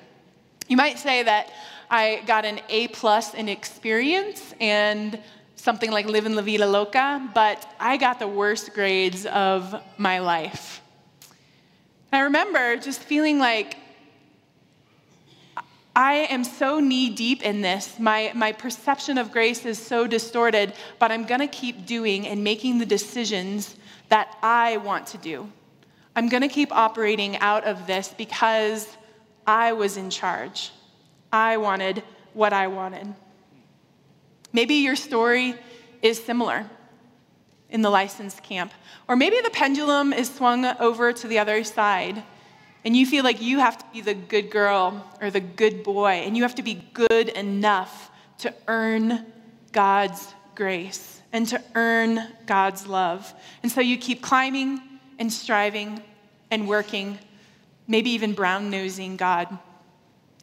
You 0.67 0.77
might 0.77 0.97
say 0.97 1.21
that 1.21 1.51
I 1.91 2.23
got 2.25 2.43
an 2.45 2.59
A 2.69 2.87
plus 2.87 3.35
in 3.35 3.49
experience 3.49 4.53
and 4.59 5.19
something 5.59 5.91
like 5.91 6.05
Livin' 6.05 6.35
La 6.35 6.41
Vida 6.41 6.65
Loca, 6.65 7.29
but 7.33 7.67
I 7.79 7.97
got 7.97 8.19
the 8.19 8.27
worst 8.27 8.73
grades 8.73 9.25
of 9.25 9.75
my 9.97 10.19
life. 10.19 10.81
I 12.13 12.21
remember 12.21 12.77
just 12.77 13.01
feeling 13.01 13.39
like 13.39 13.77
I 15.95 16.27
am 16.29 16.45
so 16.45 16.79
knee 16.79 17.09
deep 17.09 17.43
in 17.43 17.61
this. 17.61 17.99
My, 17.99 18.31
my 18.33 18.53
perception 18.53 19.17
of 19.17 19.31
grace 19.31 19.65
is 19.65 19.77
so 19.77 20.07
distorted, 20.07 20.73
but 20.97 21.11
I'm 21.11 21.25
going 21.25 21.41
to 21.41 21.47
keep 21.47 21.85
doing 21.85 22.25
and 22.25 22.41
making 22.41 22.77
the 22.77 22.85
decisions 22.85 23.75
that 24.07 24.37
I 24.41 24.77
want 24.77 25.07
to 25.07 25.17
do. 25.17 25.51
I'm 26.15 26.29
going 26.29 26.41
to 26.41 26.47
keep 26.47 26.71
operating 26.71 27.37
out 27.37 27.65
of 27.65 27.85
this 27.85 28.13
because 28.17 28.87
I 29.45 29.73
was 29.73 29.97
in 29.97 30.09
charge. 30.09 30.71
I 31.33 31.57
wanted 31.57 32.01
what 32.33 32.53
I 32.53 32.67
wanted. 32.67 33.13
Maybe 34.51 34.75
your 34.75 34.95
story 34.95 35.55
is 36.01 36.23
similar 36.23 36.69
in 37.69 37.81
the 37.81 37.89
licensed 37.89 38.43
camp. 38.43 38.71
Or 39.07 39.15
maybe 39.15 39.39
the 39.41 39.49
pendulum 39.49 40.13
is 40.13 40.33
swung 40.33 40.65
over 40.65 41.13
to 41.13 41.27
the 41.27 41.39
other 41.39 41.63
side 41.63 42.23
and 42.85 42.95
you 42.95 43.05
feel 43.05 43.23
like 43.23 43.41
you 43.41 43.59
have 43.59 43.77
to 43.77 43.85
be 43.91 44.01
the 44.01 44.13
good 44.13 44.49
girl 44.49 45.05
or 45.21 45.29
the 45.31 45.41
good 45.41 45.83
boy, 45.83 46.23
and 46.25 46.38
you 46.38 46.43
have 46.43 46.55
to 46.55 46.63
be 46.63 46.81
good 46.93 47.29
enough 47.29 48.09
to 48.39 48.53
earn 48.67 49.25
God's 49.71 50.33
grace 50.55 51.21
and 51.33 51.47
to 51.49 51.62
earn 51.75 52.19
God's 52.45 52.88
love. 52.88 53.33
And 53.63 53.71
so 53.71 53.81
you 53.81 53.97
keep 53.97 54.21
climbing 54.21 54.81
and 55.19 55.31
striving 55.31 56.01
and 56.49 56.67
working, 56.67 57.19
maybe 57.88 58.12
even 58.12 58.33
brown 58.33 58.69
nosing 58.69 59.17
God 59.17 59.57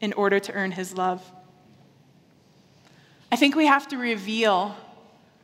in 0.03 0.12
order 0.12 0.38
to 0.38 0.53
earn 0.53 0.73
his 0.73 0.95
love. 0.95 1.23
I 3.31 3.37
think 3.37 3.57
we 3.57 3.67
have 3.67 3.89
to 3.89 3.99
reveal 3.99 4.77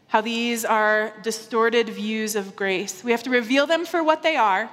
how 0.06 0.20
these 0.20 0.64
are 0.64 1.12
distorted 1.22 1.88
views 1.88 2.36
of 2.36 2.54
grace. 2.54 3.02
We 3.02 3.10
have 3.10 3.22
to 3.24 3.30
reveal 3.30 3.66
them 3.66 3.84
for 3.84 4.04
what 4.04 4.22
they 4.22 4.36
are 4.36 4.70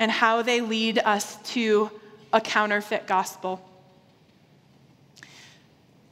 and 0.00 0.10
how 0.10 0.42
they 0.42 0.60
lead 0.60 0.98
us 0.98 1.36
to 1.52 1.90
a 2.32 2.40
counterfeit 2.40 3.06
gospel. 3.06 3.60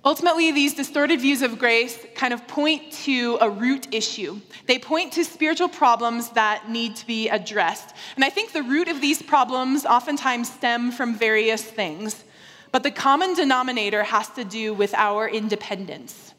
Ultimately, 0.05 0.51
these 0.51 0.75
distorted 0.75 1.21
views 1.21 1.43
of 1.43 1.59
grace 1.59 1.99
kind 2.15 2.33
of 2.33 2.47
point 2.47 2.93
to 3.05 3.37
a 3.41 3.51
root 3.51 3.93
issue. 3.93 4.41
They 4.67 4.79
point 4.79 5.13
to 5.15 5.25
spiritual 5.25 5.69
problems 5.69 6.31
that 6.31 6.71
need 6.71 6.97
to 6.97 7.07
be 7.07 7.29
addressed. 7.29 7.95
And 8.15 8.25
I 8.25 8.31
think 8.31 8.53
the 8.53 8.63
root 8.63 8.89
of 8.89 9.03
these 9.03 9.21
problems 9.21 9.85
oftentimes 9.85 10.51
stem 10.51 10.91
from 10.91 11.15
various 11.15 11.63
things, 11.63 12.25
but 12.73 12.83
the 12.83 12.91
common 12.91 13.35
denominator 13.35 14.03
has 14.05 14.29
to 14.31 14.45
do 14.45 14.73
with 14.73 14.95
our 14.95 15.29
independence. 15.29 16.35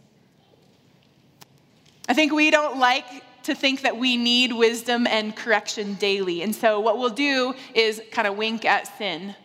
I 2.08 2.14
think 2.14 2.32
we 2.32 2.52
don't 2.52 2.78
like 2.78 3.06
to 3.44 3.56
think 3.56 3.82
that 3.82 3.98
we 3.98 4.18
need 4.18 4.54
wisdom 4.54 5.08
and 5.08 5.36
correction 5.36 5.96
daily. 5.96 6.42
And 6.42 6.54
so, 6.54 6.80
what 6.80 6.98
we'll 6.98 7.10
do 7.10 7.54
is 7.74 8.02
kind 8.12 8.28
of 8.28 8.38
wink 8.38 8.66
at 8.66 8.98
sin 8.98 9.36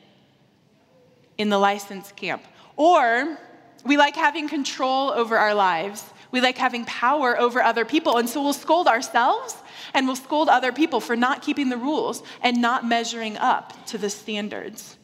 in 1.38 1.48
the 1.48 1.58
license 1.58 2.12
camp. 2.12 2.42
Or 2.76 3.38
we 3.84 3.96
like 3.96 4.16
having 4.16 4.48
control 4.48 5.10
over 5.10 5.36
our 5.36 5.54
lives, 5.54 6.04
we 6.30 6.40
like 6.40 6.58
having 6.58 6.84
power 6.84 7.38
over 7.38 7.62
other 7.62 7.84
people. 7.84 8.18
And 8.18 8.28
so, 8.28 8.42
we'll 8.42 8.52
scold 8.52 8.86
ourselves 8.86 9.56
and 9.94 10.06
we'll 10.06 10.16
scold 10.16 10.48
other 10.48 10.72
people 10.72 11.00
for 11.00 11.16
not 11.16 11.42
keeping 11.42 11.68
the 11.70 11.78
rules 11.78 12.22
and 12.42 12.60
not 12.60 12.86
measuring 12.86 13.36
up 13.38 13.86
to 13.86 13.98
the 13.98 14.10
standards. 14.10 14.95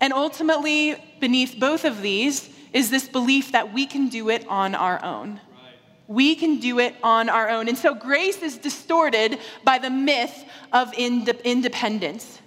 And 0.00 0.12
ultimately, 0.12 0.96
beneath 1.20 1.58
both 1.58 1.84
of 1.84 2.02
these 2.02 2.48
is 2.72 2.90
this 2.90 3.08
belief 3.08 3.52
that 3.52 3.72
we 3.72 3.86
can 3.86 4.08
do 4.08 4.28
it 4.30 4.46
on 4.48 4.74
our 4.74 5.02
own. 5.04 5.40
We 6.06 6.34
can 6.34 6.58
do 6.58 6.78
it 6.78 6.94
on 7.02 7.28
our 7.28 7.48
own. 7.50 7.68
And 7.68 7.76
so 7.76 7.94
grace 7.94 8.42
is 8.42 8.56
distorted 8.56 9.38
by 9.64 9.78
the 9.78 9.90
myth 9.90 10.44
of 10.72 10.92
ind- 10.96 11.28
independence. 11.44 12.40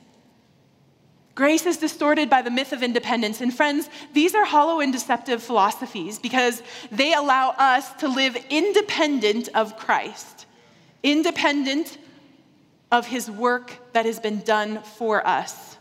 Grace 1.36 1.66
is 1.66 1.78
distorted 1.78 2.30
by 2.30 2.42
the 2.42 2.50
myth 2.50 2.74
of 2.74 2.84
independence. 2.84 3.40
And 3.40 3.54
friends, 3.54 3.90
these 4.14 4.36
are 4.36 4.46
hollow 4.46 4.80
and 4.80 4.92
deceptive 4.92 5.42
philosophies 5.42 6.20
because 6.20 6.62
they 6.92 7.14
allow 7.14 7.52
us 7.58 7.92
to 7.94 8.08
live 8.08 8.36
independent 8.50 9.50
of 9.54 9.78
Christ, 9.78 10.46
independent 11.04 11.98
of 12.92 13.08
his 13.08 13.32
work 13.32 13.94
that 13.94 14.06
has 14.06 14.20
been 14.20 14.42
done 14.42 14.82
for 14.84 15.26
us. 15.26 15.78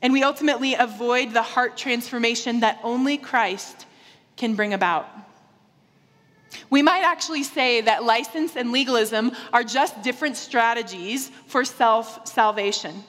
And 0.00 0.12
we 0.12 0.22
ultimately 0.22 0.74
avoid 0.74 1.32
the 1.32 1.42
heart 1.42 1.76
transformation 1.76 2.60
that 2.60 2.78
only 2.82 3.18
Christ 3.18 3.86
can 4.36 4.54
bring 4.54 4.72
about. 4.72 5.08
We 6.70 6.82
might 6.82 7.02
actually 7.02 7.42
say 7.42 7.80
that 7.82 8.04
license 8.04 8.56
and 8.56 8.72
legalism 8.72 9.32
are 9.52 9.64
just 9.64 10.02
different 10.02 10.36
strategies 10.36 11.28
for 11.46 11.64
self 11.64 12.26
salvation. 12.26 13.04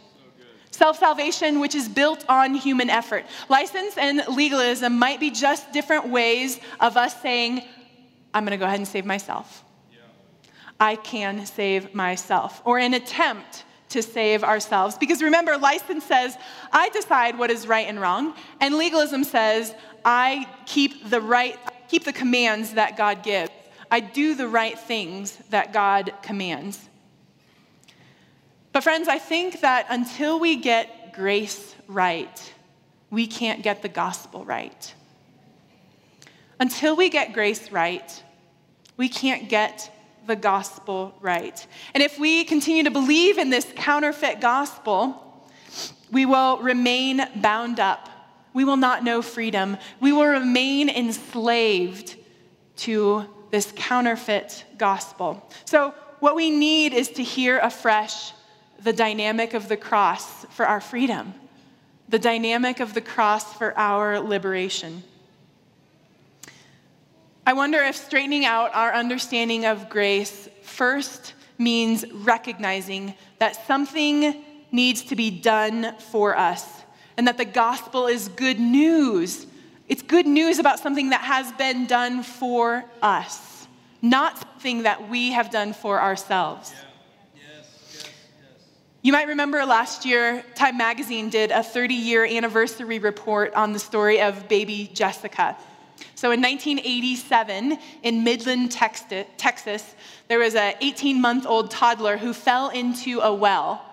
Self 0.72 0.98
salvation, 1.00 1.60
which 1.60 1.76
is 1.76 1.88
built 1.88 2.24
on 2.30 2.54
human 2.54 2.90
effort. 2.90 3.26
License 3.50 3.98
and 3.98 4.24
legalism 4.30 4.98
might 4.98 5.20
be 5.20 5.32
just 5.32 5.72
different 5.72 6.10
ways 6.10 6.60
of 6.80 6.96
us 6.96 7.22
saying, 7.22 7.64
I'm 8.34 8.46
going 8.46 8.52
to 8.52 8.58
go 8.58 8.66
ahead 8.66 8.80
and 8.80 8.88
save 8.88 9.06
myself. 9.06 9.64
Yeah. 9.92 10.00
I 10.80 10.96
can 10.96 11.46
save 11.46 11.94
myself. 11.94 12.62
Or 12.66 12.78
an 12.78 12.94
attempt 12.94 13.66
to 13.90 14.02
save 14.02 14.44
ourselves. 14.44 14.98
Because 14.98 15.22
remember, 15.22 15.58
license 15.58 16.06
says, 16.06 16.38
I 16.72 16.90
decide 16.90 17.38
what 17.38 17.50
is 17.52 17.68
right 17.68 17.88
and 17.88 18.00
wrong. 18.00 18.36
And 18.62 18.76
legalism 18.76 19.24
says, 19.24 19.74
I 20.06 20.48
keep 20.66 21.10
the 21.10 21.22
right 21.22 21.58
keep 21.90 22.06
the 22.06 22.14
commands 22.14 22.76
that 22.76 22.96
God 22.96 23.24
gives. 23.24 23.52
I 23.92 24.00
do 24.00 24.36
the 24.36 24.48
right 24.48 24.78
things 24.78 25.36
that 25.50 25.74
God 25.74 26.14
commands. 26.22 26.88
But, 28.72 28.84
friends, 28.84 29.08
I 29.08 29.18
think 29.18 29.62
that 29.62 29.88
until 29.90 30.40
we 30.40 30.56
get 30.56 31.14
grace 31.14 31.76
right, 31.88 32.54
we 33.10 33.26
can't 33.26 33.64
get 33.64 33.82
the 33.82 33.90
gospel 33.90 34.46
right. 34.46 34.94
Until 36.60 36.96
we 36.96 37.10
get 37.10 37.34
grace 37.34 37.72
right, 37.72 38.24
we 38.96 39.10
can't 39.10 39.50
get 39.50 39.92
the 40.30 40.38
gospel 40.38 41.14
right. 41.20 41.68
And 41.94 42.02
if 42.02 42.18
we 42.18 42.46
continue 42.46 42.84
to 42.84 42.92
believe 42.92 43.38
in 43.38 43.50
this 43.50 43.68
counterfeit 43.76 44.40
gospel, 44.40 45.44
we 46.10 46.26
will 46.26 46.60
remain 46.60 47.22
bound 47.36 47.82
up 47.82 48.10
we 48.54 48.64
will 48.64 48.78
not 48.78 49.04
know 49.04 49.22
freedom. 49.22 49.78
We 50.00 50.12
will 50.12 50.26
remain 50.26 50.90
enslaved 50.90 52.16
to 52.78 53.26
this 53.52 53.72
counterfeit 53.76 54.66
gospel. 54.78 55.50
So, 55.66 55.94
what 56.20 56.36
we 56.36 56.50
need 56.50 56.94
is 56.94 57.10
to 57.12 57.24
hear 57.24 57.60
afresh 57.60 58.34
the 58.82 58.92
dynamic 58.92 59.54
of 59.54 59.70
the 59.70 59.78
cross 59.78 60.46
for 60.46 60.66
our 60.66 60.82
freedom, 60.82 61.34
the 62.10 62.20
dynamic 62.20 62.80
of 62.80 62.94
the 62.94 63.02
cross 63.02 63.54
for 63.54 63.78
our 63.78 64.20
liberation. 64.20 65.04
I 67.50 67.54
wonder 67.54 67.80
if 67.80 67.96
straightening 67.96 68.46
out 68.46 68.76
our 68.76 68.94
understanding 68.94 69.66
of 69.66 69.90
grace 69.90 70.48
first 70.62 71.34
means 71.58 72.06
recognizing 72.12 73.16
that 73.40 73.66
something 73.66 74.46
needs 74.72 75.02
to 75.06 75.16
be 75.16 75.32
done 75.32 75.96
for 76.12 76.38
us 76.38 76.64
and 77.18 77.26
that 77.28 77.40
the 77.40 77.46
gospel 77.46 78.06
is 78.06 78.28
good 78.28 78.60
news. 78.60 79.48
It's 79.88 80.04
good 80.04 80.28
news 80.28 80.60
about 80.60 80.78
something 80.78 81.10
that 81.10 81.22
has 81.22 81.52
been 81.54 81.88
done 81.88 82.22
for 82.22 82.86
us, 83.02 83.68
not 84.00 84.38
something 84.38 84.84
that 84.84 85.10
we 85.10 85.32
have 85.32 85.50
done 85.50 85.74
for 85.74 86.00
ourselves. 86.00 86.72
You 89.02 89.12
might 89.12 89.28
remember 89.28 89.66
last 89.66 90.06
year, 90.06 90.44
Time 90.54 90.78
Magazine 90.78 91.32
did 91.32 91.50
a 91.50 91.64
30 91.64 91.96
year 91.96 92.26
anniversary 92.26 93.00
report 93.00 93.56
on 93.56 93.74
the 93.74 93.80
story 93.80 94.22
of 94.22 94.48
baby 94.48 94.88
Jessica. 94.94 95.58
So 96.16 96.32
in 96.32 96.42
1987, 96.42 97.78
in 98.04 98.24
Midland, 98.24 98.72
Texas, 98.72 99.96
there 100.28 100.40
was 100.40 100.56
an 100.56 100.74
18 100.82 101.22
month 101.22 101.46
old 101.46 101.72
toddler 101.72 102.18
who 102.18 102.34
fell 102.34 102.70
into 102.70 103.20
a 103.20 103.34
well 103.34 103.86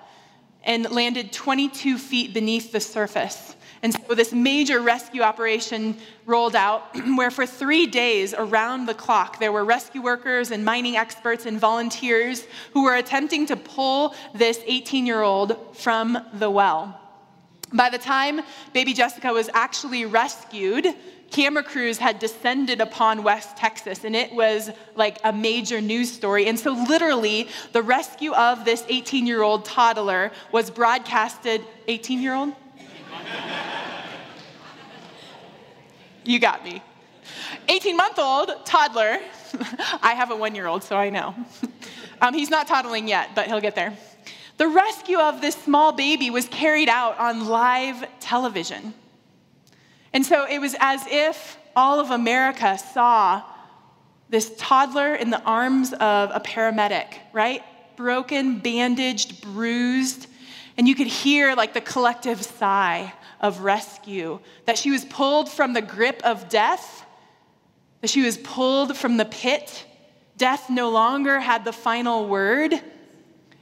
and 0.64 0.90
landed 0.90 1.32
22 1.32 1.96
feet 1.96 2.34
beneath 2.34 2.72
the 2.72 2.80
surface. 2.80 3.54
And 3.82 3.94
so 3.94 4.14
this 4.14 4.32
major 4.32 4.80
rescue 4.80 5.22
operation 5.22 5.96
rolled 6.24 6.56
out, 6.56 6.96
where 7.16 7.30
for 7.30 7.46
three 7.46 7.86
days 7.86 8.34
around 8.34 8.86
the 8.86 8.94
clock, 8.94 9.38
there 9.38 9.52
were 9.52 9.64
rescue 9.64 10.02
workers 10.02 10.50
and 10.50 10.64
mining 10.64 10.96
experts 10.96 11.46
and 11.46 11.58
volunteers 11.58 12.44
who 12.72 12.84
were 12.84 12.96
attempting 12.96 13.46
to 13.46 13.56
pull 13.56 14.14
this 14.34 14.60
18 14.66 15.06
year 15.06 15.22
old 15.22 15.76
from 15.76 16.18
the 16.34 16.50
well. 16.50 17.00
By 17.72 17.90
the 17.90 17.98
time 17.98 18.40
baby 18.72 18.92
Jessica 18.92 19.32
was 19.32 19.50
actually 19.52 20.06
rescued, 20.06 20.86
camera 21.30 21.62
crews 21.62 21.98
had 21.98 22.18
descended 22.18 22.80
upon 22.80 23.22
West 23.22 23.56
Texas, 23.56 24.04
and 24.04 24.16
it 24.16 24.32
was 24.32 24.70
like 24.94 25.18
a 25.24 25.32
major 25.32 25.80
news 25.80 26.10
story. 26.10 26.46
And 26.46 26.58
so, 26.58 26.72
literally, 26.72 27.48
the 27.72 27.82
rescue 27.82 28.32
of 28.32 28.64
this 28.64 28.84
18 28.88 29.26
year 29.26 29.42
old 29.42 29.64
toddler 29.64 30.32
was 30.52 30.70
broadcasted. 30.70 31.62
18 31.88 32.20
year 32.20 32.34
old? 32.34 32.54
you 36.24 36.38
got 36.38 36.64
me. 36.64 36.82
18 37.68 37.96
month 37.96 38.18
old 38.18 38.52
toddler. 38.64 39.18
I 40.02 40.14
have 40.14 40.30
a 40.30 40.36
one 40.36 40.54
year 40.54 40.66
old, 40.66 40.82
so 40.82 40.96
I 40.96 41.10
know. 41.10 41.34
Um, 42.20 42.32
he's 42.32 42.48
not 42.48 42.66
toddling 42.66 43.08
yet, 43.08 43.30
but 43.34 43.46
he'll 43.46 43.60
get 43.60 43.74
there. 43.74 43.96
The 44.56 44.68
rescue 44.68 45.18
of 45.18 45.42
this 45.42 45.54
small 45.54 45.92
baby 45.92 46.30
was 46.30 46.46
carried 46.48 46.88
out 46.88 47.18
on 47.18 47.46
live 47.46 48.06
television. 48.20 48.94
And 50.16 50.24
so 50.24 50.46
it 50.48 50.62
was 50.62 50.74
as 50.80 51.04
if 51.10 51.58
all 51.76 52.00
of 52.00 52.10
America 52.10 52.78
saw 52.78 53.42
this 54.30 54.50
toddler 54.56 55.14
in 55.14 55.28
the 55.28 55.42
arms 55.42 55.92
of 55.92 56.30
a 56.32 56.40
paramedic, 56.40 57.18
right? 57.34 57.62
Broken, 57.96 58.60
bandaged, 58.60 59.42
bruised. 59.42 60.26
And 60.78 60.88
you 60.88 60.94
could 60.94 61.06
hear 61.06 61.54
like 61.54 61.74
the 61.74 61.82
collective 61.82 62.42
sigh 62.42 63.12
of 63.42 63.60
rescue 63.60 64.40
that 64.64 64.78
she 64.78 64.90
was 64.90 65.04
pulled 65.04 65.50
from 65.50 65.74
the 65.74 65.82
grip 65.82 66.22
of 66.24 66.48
death, 66.48 67.04
that 68.00 68.08
she 68.08 68.22
was 68.22 68.38
pulled 68.38 68.96
from 68.96 69.18
the 69.18 69.26
pit. 69.26 69.84
Death 70.38 70.70
no 70.70 70.88
longer 70.88 71.40
had 71.40 71.62
the 71.62 71.74
final 71.74 72.26
word. 72.26 72.72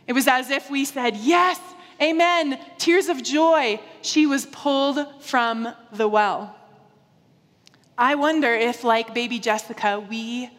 It 0.06 0.12
was 0.12 0.28
as 0.28 0.50
if 0.50 0.70
we 0.70 0.84
said, 0.84 1.16
Yes, 1.16 1.58
amen, 2.00 2.58
tears 2.78 3.08
of 3.08 3.22
joy. 3.22 3.80
She 4.02 4.26
was 4.26 4.46
pulled 4.46 5.22
from 5.22 5.68
the 5.92 6.08
well. 6.08 6.56
I 7.96 8.16
wonder 8.16 8.52
if, 8.52 8.84
like 8.84 9.14
baby 9.14 9.38
Jessica, 9.38 10.00
we 10.00 10.50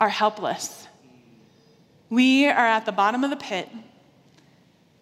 are 0.00 0.08
helpless. 0.08 0.88
We 2.08 2.46
are 2.46 2.66
at 2.66 2.86
the 2.86 2.92
bottom 2.92 3.24
of 3.24 3.30
the 3.30 3.36
pit. 3.36 3.68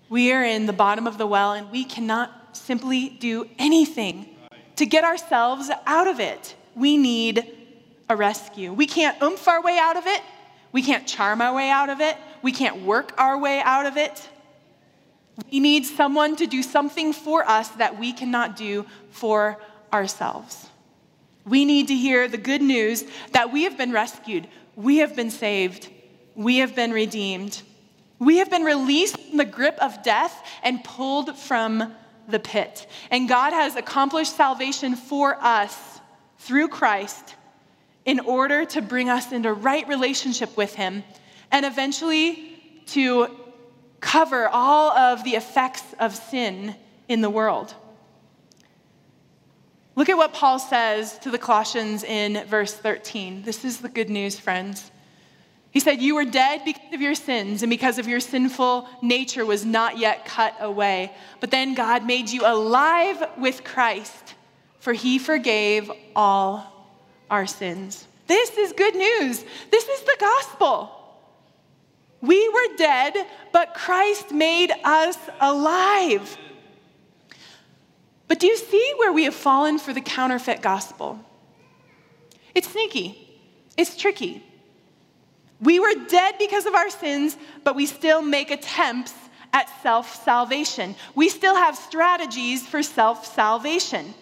We 0.09 0.33
are 0.33 0.45
in 0.45 0.67
the 0.67 0.73
bottom 0.73 1.07
of 1.07 1.19
the 1.19 1.27
well, 1.27 1.53
and 1.53 1.71
we 1.71 1.85
cannot 1.85 2.57
simply 2.57 3.09
do 3.09 3.49
anything 3.59 4.29
to 4.77 4.87
get 4.87 5.05
ourselves 5.05 5.71
out 5.87 6.09
of 6.09 6.21
it. 6.21 6.57
We 6.75 6.97
need 6.97 7.47
a 8.09 8.17
rescue. 8.17 8.73
We 8.73 8.87
can't 8.87 9.21
oomph 9.23 9.47
our 9.47 9.63
way 9.63 9.79
out 9.79 9.97
of 9.97 10.07
it. 10.07 10.21
We 10.73 10.83
can't 10.83 11.07
charm 11.07 11.41
our 11.41 11.55
way 11.55 11.71
out 11.71 11.91
of 11.91 12.01
it. 12.01 12.17
We 12.43 12.53
can't 12.53 12.83
work 12.83 13.13
our 13.19 13.39
way 13.39 13.61
out 13.61 13.87
of 13.87 13.97
it. 13.97 14.29
We 15.51 15.61
need 15.61 15.87
someone 15.87 16.37
to 16.37 16.47
do 16.47 16.63
something 16.63 17.13
for 17.13 17.49
us 17.49 17.69
that 17.71 17.99
we 17.99 18.13
cannot 18.13 18.57
do 18.57 18.87
for 19.11 19.61
ourselves. 19.93 20.69
We 21.45 21.65
need 21.65 21.89
to 21.89 21.95
hear 21.95 22.29
the 22.29 22.39
good 22.39 22.63
news 22.63 23.05
that 23.33 23.53
we 23.53 23.65
have 23.65 23.77
been 23.77 23.93
rescued, 23.93 24.47
we 24.77 24.99
have 24.99 25.17
been 25.17 25.31
saved, 25.31 25.89
we 26.35 26.59
have 26.59 26.75
been 26.75 26.93
redeemed. 26.93 27.63
We 28.19 28.37
have 28.37 28.51
been 28.51 28.65
released 28.65 29.19
from 29.19 29.39
the 29.39 29.47
grip 29.47 29.79
of 29.81 30.03
death 30.03 30.47
and 30.63 30.85
pulled 30.85 31.39
from 31.39 31.95
the 32.29 32.39
pit. 32.39 32.87
And 33.11 33.29
God 33.29 33.55
has 33.55 33.77
accomplished 33.77 34.37
salvation 34.37 34.95
for 34.95 35.37
us 35.41 36.01
through 36.39 36.69
Christ 36.69 37.35
in 38.05 38.21
order 38.21 38.65
to 38.67 38.83
bring 38.83 39.09
us 39.09 39.33
into 39.33 39.53
right 39.53 39.89
relationship 39.89 40.55
with 40.57 40.75
Him 40.75 41.03
and 41.51 41.65
eventually 41.65 42.83
to 42.87 43.37
cover 44.01 44.49
all 44.49 44.91
of 44.91 45.25
the 45.25 45.37
effects 45.37 45.85
of 45.99 46.15
sin 46.15 46.75
in 47.09 47.21
the 47.21 47.31
world. 47.31 47.75
Look 49.97 50.09
at 50.09 50.17
what 50.17 50.33
Paul 50.33 50.59
says 50.59 51.19
to 51.21 51.31
the 51.31 51.39
Colossians 51.39 52.05
in 52.05 52.47
verse 52.47 52.73
13. 52.73 53.43
This 53.43 53.65
is 53.65 53.79
the 53.79 53.89
good 53.89 54.09
news, 54.09 54.39
friends. 54.39 54.91
He 55.73 55.81
said, 55.81 56.01
You 56.01 56.15
were 56.15 56.25
dead 56.25 56.63
because 56.65 56.93
of 56.93 57.01
your 57.01 57.15
sins, 57.15 57.63
and 57.63 57.71
because 57.71 57.99
of 57.99 58.09
your 58.09 58.21
sinful 58.21 58.89
nature 59.03 59.45
was 59.45 59.65
not 59.65 59.99
yet 59.99 60.25
cut 60.25 60.55
away. 60.61 61.13
But 61.41 61.51
then 61.51 61.75
God 61.75 62.07
made 62.07 62.31
you 62.31 62.43
alive 62.45 63.23
with 63.39 63.63
Christ, 63.63 64.35
for 64.79 64.93
he 64.93 65.19
forgave 65.19 65.91
all 66.17 66.89
our 67.31 67.47
sins. 67.47 68.07
This 68.27 68.57
is 68.57 68.73
good 68.73 68.95
news. 68.95 69.45
This 69.71 69.89
is 69.89 70.03
the 70.03 70.17
gospel. 70.19 71.00
We 72.21 72.49
were 72.49 72.77
dead, 72.77 73.15
but 73.53 73.75
Christ 73.75 74.31
made 74.31 74.73
us 74.85 75.17
alive. 75.41 76.37
But 78.29 78.39
do 78.39 78.47
you 78.47 78.57
see 78.57 78.93
where 78.97 79.13
we 79.13 79.25
have 79.25 79.35
fallen 79.35 79.79
for 79.79 79.93
the 79.93 80.01
counterfeit 80.01 80.63
gospel? 80.63 81.19
It's 82.55 82.71
sneaky, 82.71 83.41
it's 83.77 83.97
tricky. 83.97 84.45
We 85.61 85.79
were 85.79 85.93
dead 86.09 86.37
because 86.39 86.65
of 86.65 86.75
our 86.75 86.91
sins, 86.91 87.37
but 87.65 87.77
we 87.77 87.87
still 87.87 88.23
make 88.23 88.51
attempts 88.51 89.15
at 89.53 89.69
self 89.83 90.25
salvation. 90.25 90.95
We 91.15 91.29
still 91.29 91.55
have 91.55 91.77
strategies 91.77 92.67
for 92.67 92.83
self 92.83 93.27
salvation. 93.27 94.15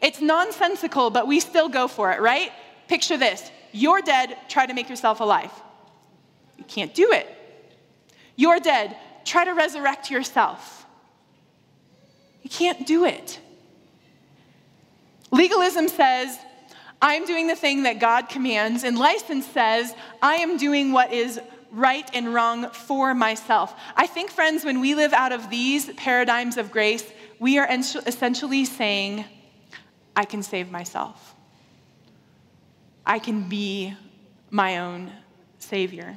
It's 0.00 0.20
nonsensical, 0.20 1.10
but 1.10 1.26
we 1.26 1.40
still 1.40 1.68
go 1.68 1.88
for 1.88 2.12
it, 2.12 2.20
right? 2.20 2.52
Picture 2.88 3.16
this 3.16 3.50
you're 3.72 4.00
dead, 4.00 4.36
try 4.48 4.64
to 4.66 4.74
make 4.74 4.88
yourself 4.88 5.20
alive. 5.20 5.50
You 6.56 6.64
can't 6.64 6.94
do 6.94 7.12
it. 7.12 7.35
You're 8.36 8.60
dead, 8.60 8.96
try 9.24 9.44
to 9.44 9.52
resurrect 9.52 10.10
yourself. 10.10 10.86
You 12.42 12.50
can't 12.50 12.86
do 12.86 13.04
it. 13.04 13.40
Legalism 15.32 15.88
says, 15.88 16.38
I'm 17.02 17.26
doing 17.26 17.46
the 17.46 17.56
thing 17.56 17.82
that 17.82 17.98
God 17.98 18.28
commands, 18.28 18.84
and 18.84 18.98
license 18.98 19.46
says, 19.46 19.94
I 20.22 20.36
am 20.36 20.56
doing 20.56 20.92
what 20.92 21.12
is 21.12 21.40
right 21.72 22.08
and 22.14 22.32
wrong 22.32 22.70
for 22.70 23.14
myself. 23.14 23.74
I 23.96 24.06
think, 24.06 24.30
friends, 24.30 24.64
when 24.64 24.80
we 24.80 24.94
live 24.94 25.12
out 25.12 25.32
of 25.32 25.50
these 25.50 25.92
paradigms 25.94 26.56
of 26.56 26.70
grace, 26.70 27.04
we 27.38 27.58
are 27.58 27.68
essentially 27.70 28.64
saying, 28.64 29.24
I 30.14 30.24
can 30.24 30.42
save 30.42 30.70
myself. 30.70 31.34
I 33.04 33.18
can 33.18 33.48
be 33.48 33.94
my 34.50 34.78
own 34.78 35.12
savior. 35.58 36.16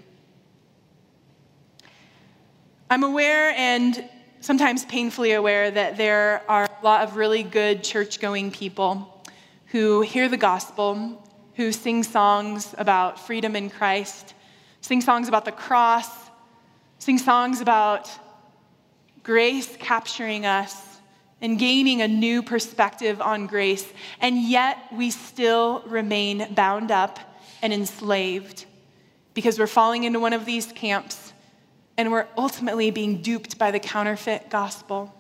I'm 2.92 3.04
aware 3.04 3.52
and 3.56 4.10
sometimes 4.42 4.84
painfully 4.86 5.34
aware 5.34 5.70
that 5.70 5.96
there 5.96 6.42
are 6.50 6.64
a 6.64 6.84
lot 6.84 7.04
of 7.04 7.18
really 7.18 7.44
good 7.44 7.84
church 7.84 8.20
going 8.20 8.50
people 8.50 9.24
who 9.68 10.02
hear 10.02 10.28
the 10.28 10.38
gospel, 10.38 11.24
who 11.54 11.72
sing 11.72 12.02
songs 12.02 12.74
about 12.80 13.20
freedom 13.20 13.56
in 13.56 13.70
Christ, 13.70 14.34
sing 14.82 15.02
songs 15.02 15.28
about 15.28 15.46
the 15.46 15.52
cross, 15.52 16.10
sing 16.98 17.20
songs 17.20 17.62
about 17.62 18.10
grace 19.22 19.78
capturing 19.78 20.48
us 20.48 20.98
and 21.42 21.60
gaining 21.60 22.02
a 22.02 22.08
new 22.08 22.42
perspective 22.42 23.22
on 23.22 23.46
grace, 23.46 23.88
and 24.20 24.42
yet 24.42 24.80
we 24.92 25.12
still 25.12 25.84
remain 25.86 26.56
bound 26.56 26.90
up 26.90 27.20
and 27.62 27.72
enslaved 27.72 28.66
because 29.36 29.60
we're 29.60 29.68
falling 29.68 30.06
into 30.06 30.20
one 30.20 30.34
of 30.34 30.44
these 30.44 30.72
camps 30.72 31.34
and 32.00 32.14
we're 32.14 32.28
ultimately 32.38 32.92
being 32.92 33.22
duped 33.22 33.58
by 33.58 33.72
the 33.72 33.80
counterfeit 33.80 34.50
gospel. 34.50 35.14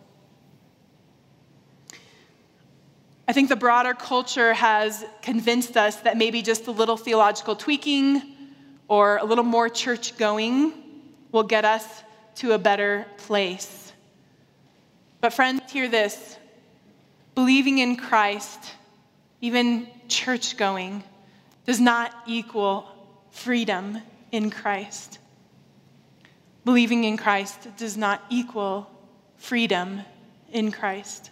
I 3.28 3.34
think 3.34 3.50
the 3.50 3.58
broader 3.58 3.94
culture 3.94 4.54
has 4.54 5.04
convinced 5.22 5.76
us 5.76 5.98
that 5.98 6.16
maybe 6.16 6.42
just 6.42 6.68
a 6.68 6.72
little 6.72 6.96
theological 6.96 7.58
tweaking 7.58 8.22
or 8.88 9.18
a 9.18 9.26
little 9.26 9.44
more 9.44 9.68
church 9.68 10.18
going 10.18 10.72
will 11.34 11.44
get 11.44 11.66
us 11.66 11.86
to 12.36 12.54
a 12.54 12.58
better 12.58 13.06
place. 13.18 13.92
But, 15.20 15.34
friends, 15.34 15.70
hear 15.70 15.90
this 15.90 16.38
believing 17.36 17.80
in 17.80 17.98
Christ, 17.98 18.72
even 19.42 19.90
church 20.08 20.56
going, 20.56 21.04
does 21.66 21.82
not 21.82 22.16
equal 22.26 22.88
freedom 23.32 23.98
in 24.32 24.50
Christ. 24.50 25.20
Believing 26.66 27.04
in 27.04 27.18
Christ 27.18 27.68
does 27.78 27.98
not 27.98 28.24
equal 28.30 28.90
freedom 29.38 30.02
in 30.52 30.72
Christ. 30.72 31.32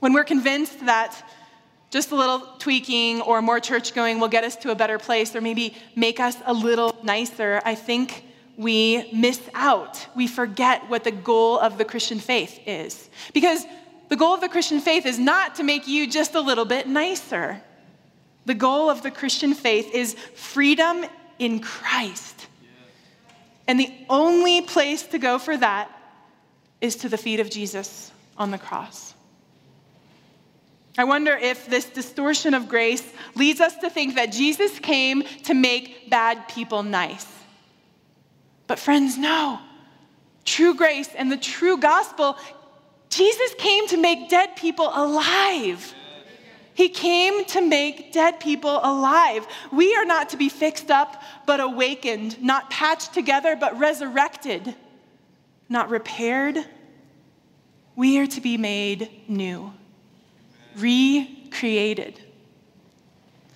When 0.00 0.12
we're 0.12 0.24
convinced 0.24 0.86
that 0.86 1.14
just 1.90 2.10
a 2.10 2.16
little 2.16 2.40
tweaking 2.58 3.20
or 3.20 3.40
more 3.40 3.60
church 3.60 3.94
going 3.94 4.20
will 4.20 4.28
get 4.28 4.44
us 4.44 4.56
to 4.56 4.70
a 4.70 4.74
better 4.74 4.98
place 4.98 5.34
or 5.34 5.40
maybe 5.40 5.74
make 5.94 6.20
us 6.20 6.36
a 6.44 6.52
little 6.52 6.96
nicer, 7.02 7.60
I 7.64 7.74
think 7.74 8.24
we 8.56 9.10
miss 9.12 9.40
out. 9.54 10.06
We 10.16 10.26
forget 10.26 10.88
what 10.88 11.04
the 11.04 11.10
goal 11.10 11.58
of 11.58 11.78
the 11.78 11.84
Christian 11.84 12.18
faith 12.18 12.58
is. 12.66 13.08
Because 13.32 13.64
the 14.08 14.16
goal 14.16 14.34
of 14.34 14.40
the 14.40 14.48
Christian 14.48 14.80
faith 14.80 15.06
is 15.06 15.18
not 15.18 15.56
to 15.56 15.62
make 15.62 15.86
you 15.86 16.08
just 16.08 16.34
a 16.34 16.40
little 16.40 16.64
bit 16.64 16.86
nicer. 16.86 17.60
The 18.46 18.54
goal 18.54 18.88
of 18.88 19.02
the 19.02 19.10
Christian 19.10 19.54
faith 19.54 19.92
is 19.92 20.14
freedom 20.34 21.04
in 21.38 21.60
Christ. 21.60 22.46
And 23.68 23.80
the 23.80 23.92
only 24.08 24.62
place 24.62 25.02
to 25.08 25.18
go 25.18 25.38
for 25.38 25.56
that 25.56 25.90
is 26.80 26.96
to 26.96 27.08
the 27.08 27.18
feet 27.18 27.40
of 27.40 27.50
Jesus 27.50 28.12
on 28.36 28.50
the 28.50 28.58
cross. 28.58 29.14
I 30.98 31.04
wonder 31.04 31.32
if 31.36 31.66
this 31.66 31.84
distortion 31.84 32.54
of 32.54 32.68
grace 32.68 33.04
leads 33.34 33.60
us 33.60 33.76
to 33.78 33.90
think 33.90 34.14
that 34.14 34.32
Jesus 34.32 34.78
came 34.78 35.22
to 35.44 35.52
make 35.52 36.08
bad 36.08 36.48
people 36.48 36.82
nice. 36.82 37.26
But, 38.66 38.78
friends, 38.78 39.18
no. 39.18 39.60
True 40.44 40.74
grace 40.74 41.08
and 41.14 41.30
the 41.30 41.36
true 41.36 41.76
gospel, 41.76 42.36
Jesus 43.10 43.54
came 43.58 43.86
to 43.88 43.96
make 43.96 44.28
dead 44.28 44.56
people 44.56 44.90
alive. 44.92 45.94
He 46.76 46.90
came 46.90 47.46
to 47.46 47.62
make 47.62 48.12
dead 48.12 48.38
people 48.38 48.80
alive. 48.82 49.46
We 49.72 49.94
are 49.96 50.04
not 50.04 50.28
to 50.28 50.36
be 50.36 50.50
fixed 50.50 50.90
up, 50.90 51.22
but 51.46 51.58
awakened, 51.58 52.42
not 52.42 52.68
patched 52.68 53.14
together, 53.14 53.56
but 53.56 53.78
resurrected, 53.78 54.74
not 55.70 55.88
repaired. 55.88 56.58
We 57.96 58.18
are 58.18 58.26
to 58.26 58.40
be 58.42 58.58
made 58.58 59.10
new. 59.26 59.72
recreated. 60.76 62.20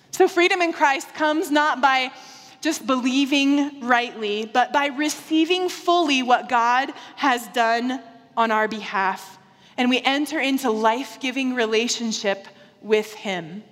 So, 0.09 0.27
freedom 0.27 0.63
in 0.63 0.73
Christ 0.73 1.13
comes 1.13 1.51
not 1.51 1.79
by 1.79 2.11
just 2.59 2.87
believing 2.87 3.81
rightly, 3.81 4.49
but 4.51 4.73
by 4.73 4.87
receiving 4.87 5.69
fully 5.69 6.23
what 6.23 6.49
God 6.49 6.91
has 7.17 7.47
done 7.49 8.01
on 8.35 8.49
our 8.49 8.67
behalf. 8.67 9.37
And 9.77 9.91
we 9.91 10.01
enter 10.01 10.39
into 10.39 10.71
life 10.71 11.19
giving 11.19 11.53
relationship 11.53 12.47
with 12.81 13.13
Him. 13.13 13.63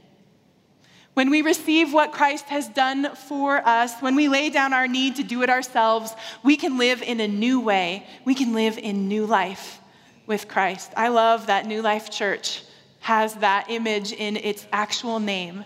When 1.13 1.29
we 1.29 1.41
receive 1.41 1.91
what 1.91 2.13
Christ 2.13 2.45
has 2.45 2.69
done 2.69 3.13
for 3.15 3.57
us, 3.67 3.99
when 3.99 4.15
we 4.15 4.29
lay 4.29 4.49
down 4.49 4.71
our 4.71 4.87
need 4.87 5.17
to 5.17 5.23
do 5.23 5.41
it 5.41 5.49
ourselves, 5.49 6.13
we 6.43 6.55
can 6.55 6.77
live 6.77 7.01
in 7.01 7.19
a 7.19 7.27
new 7.27 7.59
way. 7.59 8.07
We 8.23 8.35
can 8.35 8.53
live 8.53 8.77
in 8.77 9.07
new 9.07 9.25
life 9.25 9.81
with 10.27 10.47
Christ. 10.47 10.93
I 10.95 11.09
love 11.09 11.47
that 11.47 11.65
New 11.65 11.81
Life 11.81 12.09
Church 12.09 12.63
has 13.01 13.33
that 13.35 13.69
image 13.69 14.11
in 14.11 14.37
its 14.37 14.65
actual 14.71 15.19
name. 15.19 15.65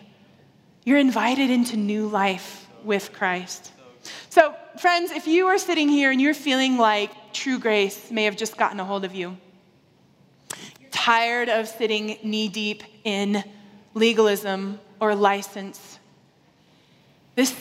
You're 0.85 0.97
invited 0.97 1.49
into 1.49 1.77
new 1.77 2.07
life 2.07 2.67
with 2.83 3.13
Christ. 3.13 3.71
So, 4.29 4.55
friends, 4.79 5.11
if 5.11 5.27
you 5.27 5.47
are 5.47 5.57
sitting 5.57 5.89
here 5.89 6.11
and 6.11 6.21
you're 6.21 6.33
feeling 6.33 6.77
like 6.77 7.11
true 7.33 7.59
grace 7.59 8.09
may 8.11 8.23
have 8.25 8.35
just 8.35 8.57
gotten 8.57 8.79
a 8.79 8.85
hold 8.85 9.05
of 9.05 9.13
you, 9.13 9.37
tired 10.93 11.49
of 11.49 11.67
sitting 11.67 12.17
knee 12.23 12.47
deep 12.47 12.83
in 13.03 13.43
legalism 13.93 14.79
or 15.01 15.15
license, 15.15 15.99
this 17.35 17.53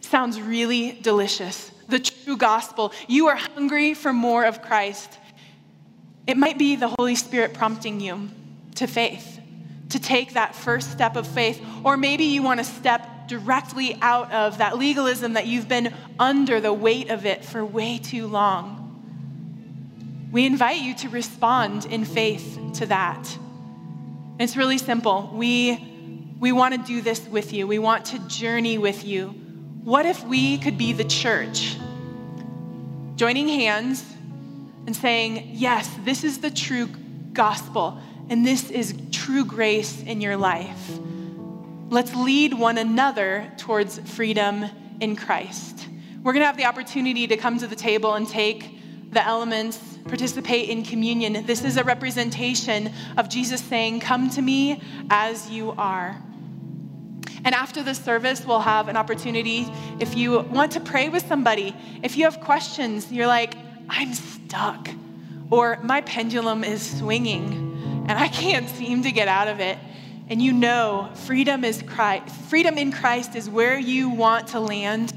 sounds 0.00 0.40
really 0.40 0.92
delicious. 1.02 1.72
The 1.88 1.98
true 1.98 2.36
gospel. 2.36 2.92
You 3.08 3.28
are 3.28 3.36
hungry 3.36 3.94
for 3.94 4.12
more 4.12 4.44
of 4.44 4.62
Christ. 4.62 5.18
It 6.26 6.36
might 6.36 6.58
be 6.58 6.76
the 6.76 6.94
Holy 6.98 7.16
Spirit 7.16 7.54
prompting 7.54 8.00
you 8.00 8.30
to 8.76 8.86
faith, 8.86 9.40
to 9.90 9.98
take 9.98 10.34
that 10.34 10.54
first 10.54 10.92
step 10.92 11.16
of 11.16 11.26
faith, 11.26 11.60
or 11.84 11.96
maybe 11.96 12.24
you 12.24 12.42
want 12.42 12.60
to 12.60 12.64
step 12.64 13.28
directly 13.28 13.96
out 14.00 14.30
of 14.32 14.58
that 14.58 14.78
legalism 14.78 15.34
that 15.34 15.46
you've 15.46 15.68
been 15.68 15.92
under 16.18 16.60
the 16.60 16.72
weight 16.72 17.10
of 17.10 17.26
it 17.26 17.44
for 17.44 17.64
way 17.64 17.98
too 17.98 18.26
long. 18.26 18.83
We 20.34 20.46
invite 20.46 20.82
you 20.82 20.96
to 20.96 21.08
respond 21.10 21.86
in 21.86 22.04
faith 22.04 22.58
to 22.74 22.86
that. 22.86 23.38
It's 24.40 24.56
really 24.56 24.78
simple. 24.78 25.30
We, 25.32 26.34
we 26.40 26.50
want 26.50 26.74
to 26.74 26.80
do 26.84 27.00
this 27.00 27.24
with 27.28 27.52
you, 27.52 27.68
we 27.68 27.78
want 27.78 28.06
to 28.06 28.18
journey 28.26 28.76
with 28.76 29.04
you. 29.04 29.28
What 29.84 30.06
if 30.06 30.26
we 30.26 30.58
could 30.58 30.76
be 30.76 30.92
the 30.92 31.04
church, 31.04 31.76
joining 33.14 33.46
hands 33.46 34.04
and 34.86 34.96
saying, 34.96 35.50
Yes, 35.52 35.88
this 36.04 36.24
is 36.24 36.38
the 36.38 36.50
true 36.50 36.88
gospel, 37.32 38.00
and 38.28 38.44
this 38.44 38.72
is 38.72 38.92
true 39.12 39.44
grace 39.44 40.02
in 40.02 40.20
your 40.20 40.36
life. 40.36 40.98
Let's 41.90 42.12
lead 42.12 42.54
one 42.54 42.78
another 42.78 43.52
towards 43.56 44.00
freedom 44.00 44.64
in 44.98 45.14
Christ. 45.14 45.86
We're 46.24 46.32
going 46.32 46.42
to 46.42 46.46
have 46.46 46.56
the 46.56 46.64
opportunity 46.64 47.28
to 47.28 47.36
come 47.36 47.56
to 47.60 47.68
the 47.68 47.76
table 47.76 48.14
and 48.14 48.26
take 48.26 48.80
the 49.14 49.24
elements, 49.24 49.78
participate 50.04 50.68
in 50.68 50.82
communion. 50.82 51.46
This 51.46 51.64
is 51.64 51.76
a 51.76 51.84
representation 51.84 52.92
of 53.16 53.28
Jesus 53.28 53.60
saying, 53.62 54.00
Come 54.00 54.30
to 54.30 54.42
me 54.42 54.82
as 55.10 55.50
you 55.50 55.72
are. 55.72 56.20
And 57.44 57.54
after 57.54 57.82
the 57.82 57.94
service, 57.94 58.46
we'll 58.46 58.60
have 58.60 58.88
an 58.88 58.96
opportunity 58.96 59.66
if 60.00 60.16
you 60.16 60.40
want 60.40 60.72
to 60.72 60.80
pray 60.80 61.08
with 61.08 61.26
somebody. 61.26 61.74
If 62.02 62.16
you 62.16 62.24
have 62.24 62.40
questions, 62.40 63.12
you're 63.12 63.26
like, 63.26 63.54
I'm 63.88 64.14
stuck, 64.14 64.88
or 65.50 65.78
my 65.82 66.00
pendulum 66.00 66.64
is 66.64 66.98
swinging 66.98 68.04
and 68.08 68.18
I 68.18 68.28
can't 68.28 68.68
seem 68.68 69.02
to 69.02 69.12
get 69.12 69.28
out 69.28 69.48
of 69.48 69.60
it 69.60 69.78
and 70.28 70.40
you 70.40 70.52
know 70.52 71.10
freedom 71.26 71.64
is 71.64 71.82
Christ, 71.82 72.34
freedom 72.48 72.78
in 72.78 72.92
Christ 72.92 73.34
is 73.36 73.48
where 73.48 73.78
you 73.78 74.08
want 74.08 74.48
to 74.48 74.60
land, 74.60 75.12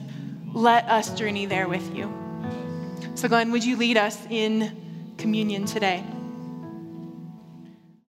let 0.53 0.85
us 0.85 1.17
journey 1.17 1.45
there 1.45 1.67
with 1.67 1.95
you. 1.95 2.26
So 3.17 3.27
Glenn, 3.27 3.51
would 3.51 3.65
you 3.65 3.77
lead 3.77 3.97
us 3.97 4.15
in 4.29 5.15
communion 5.17 5.65
today? 5.65 6.03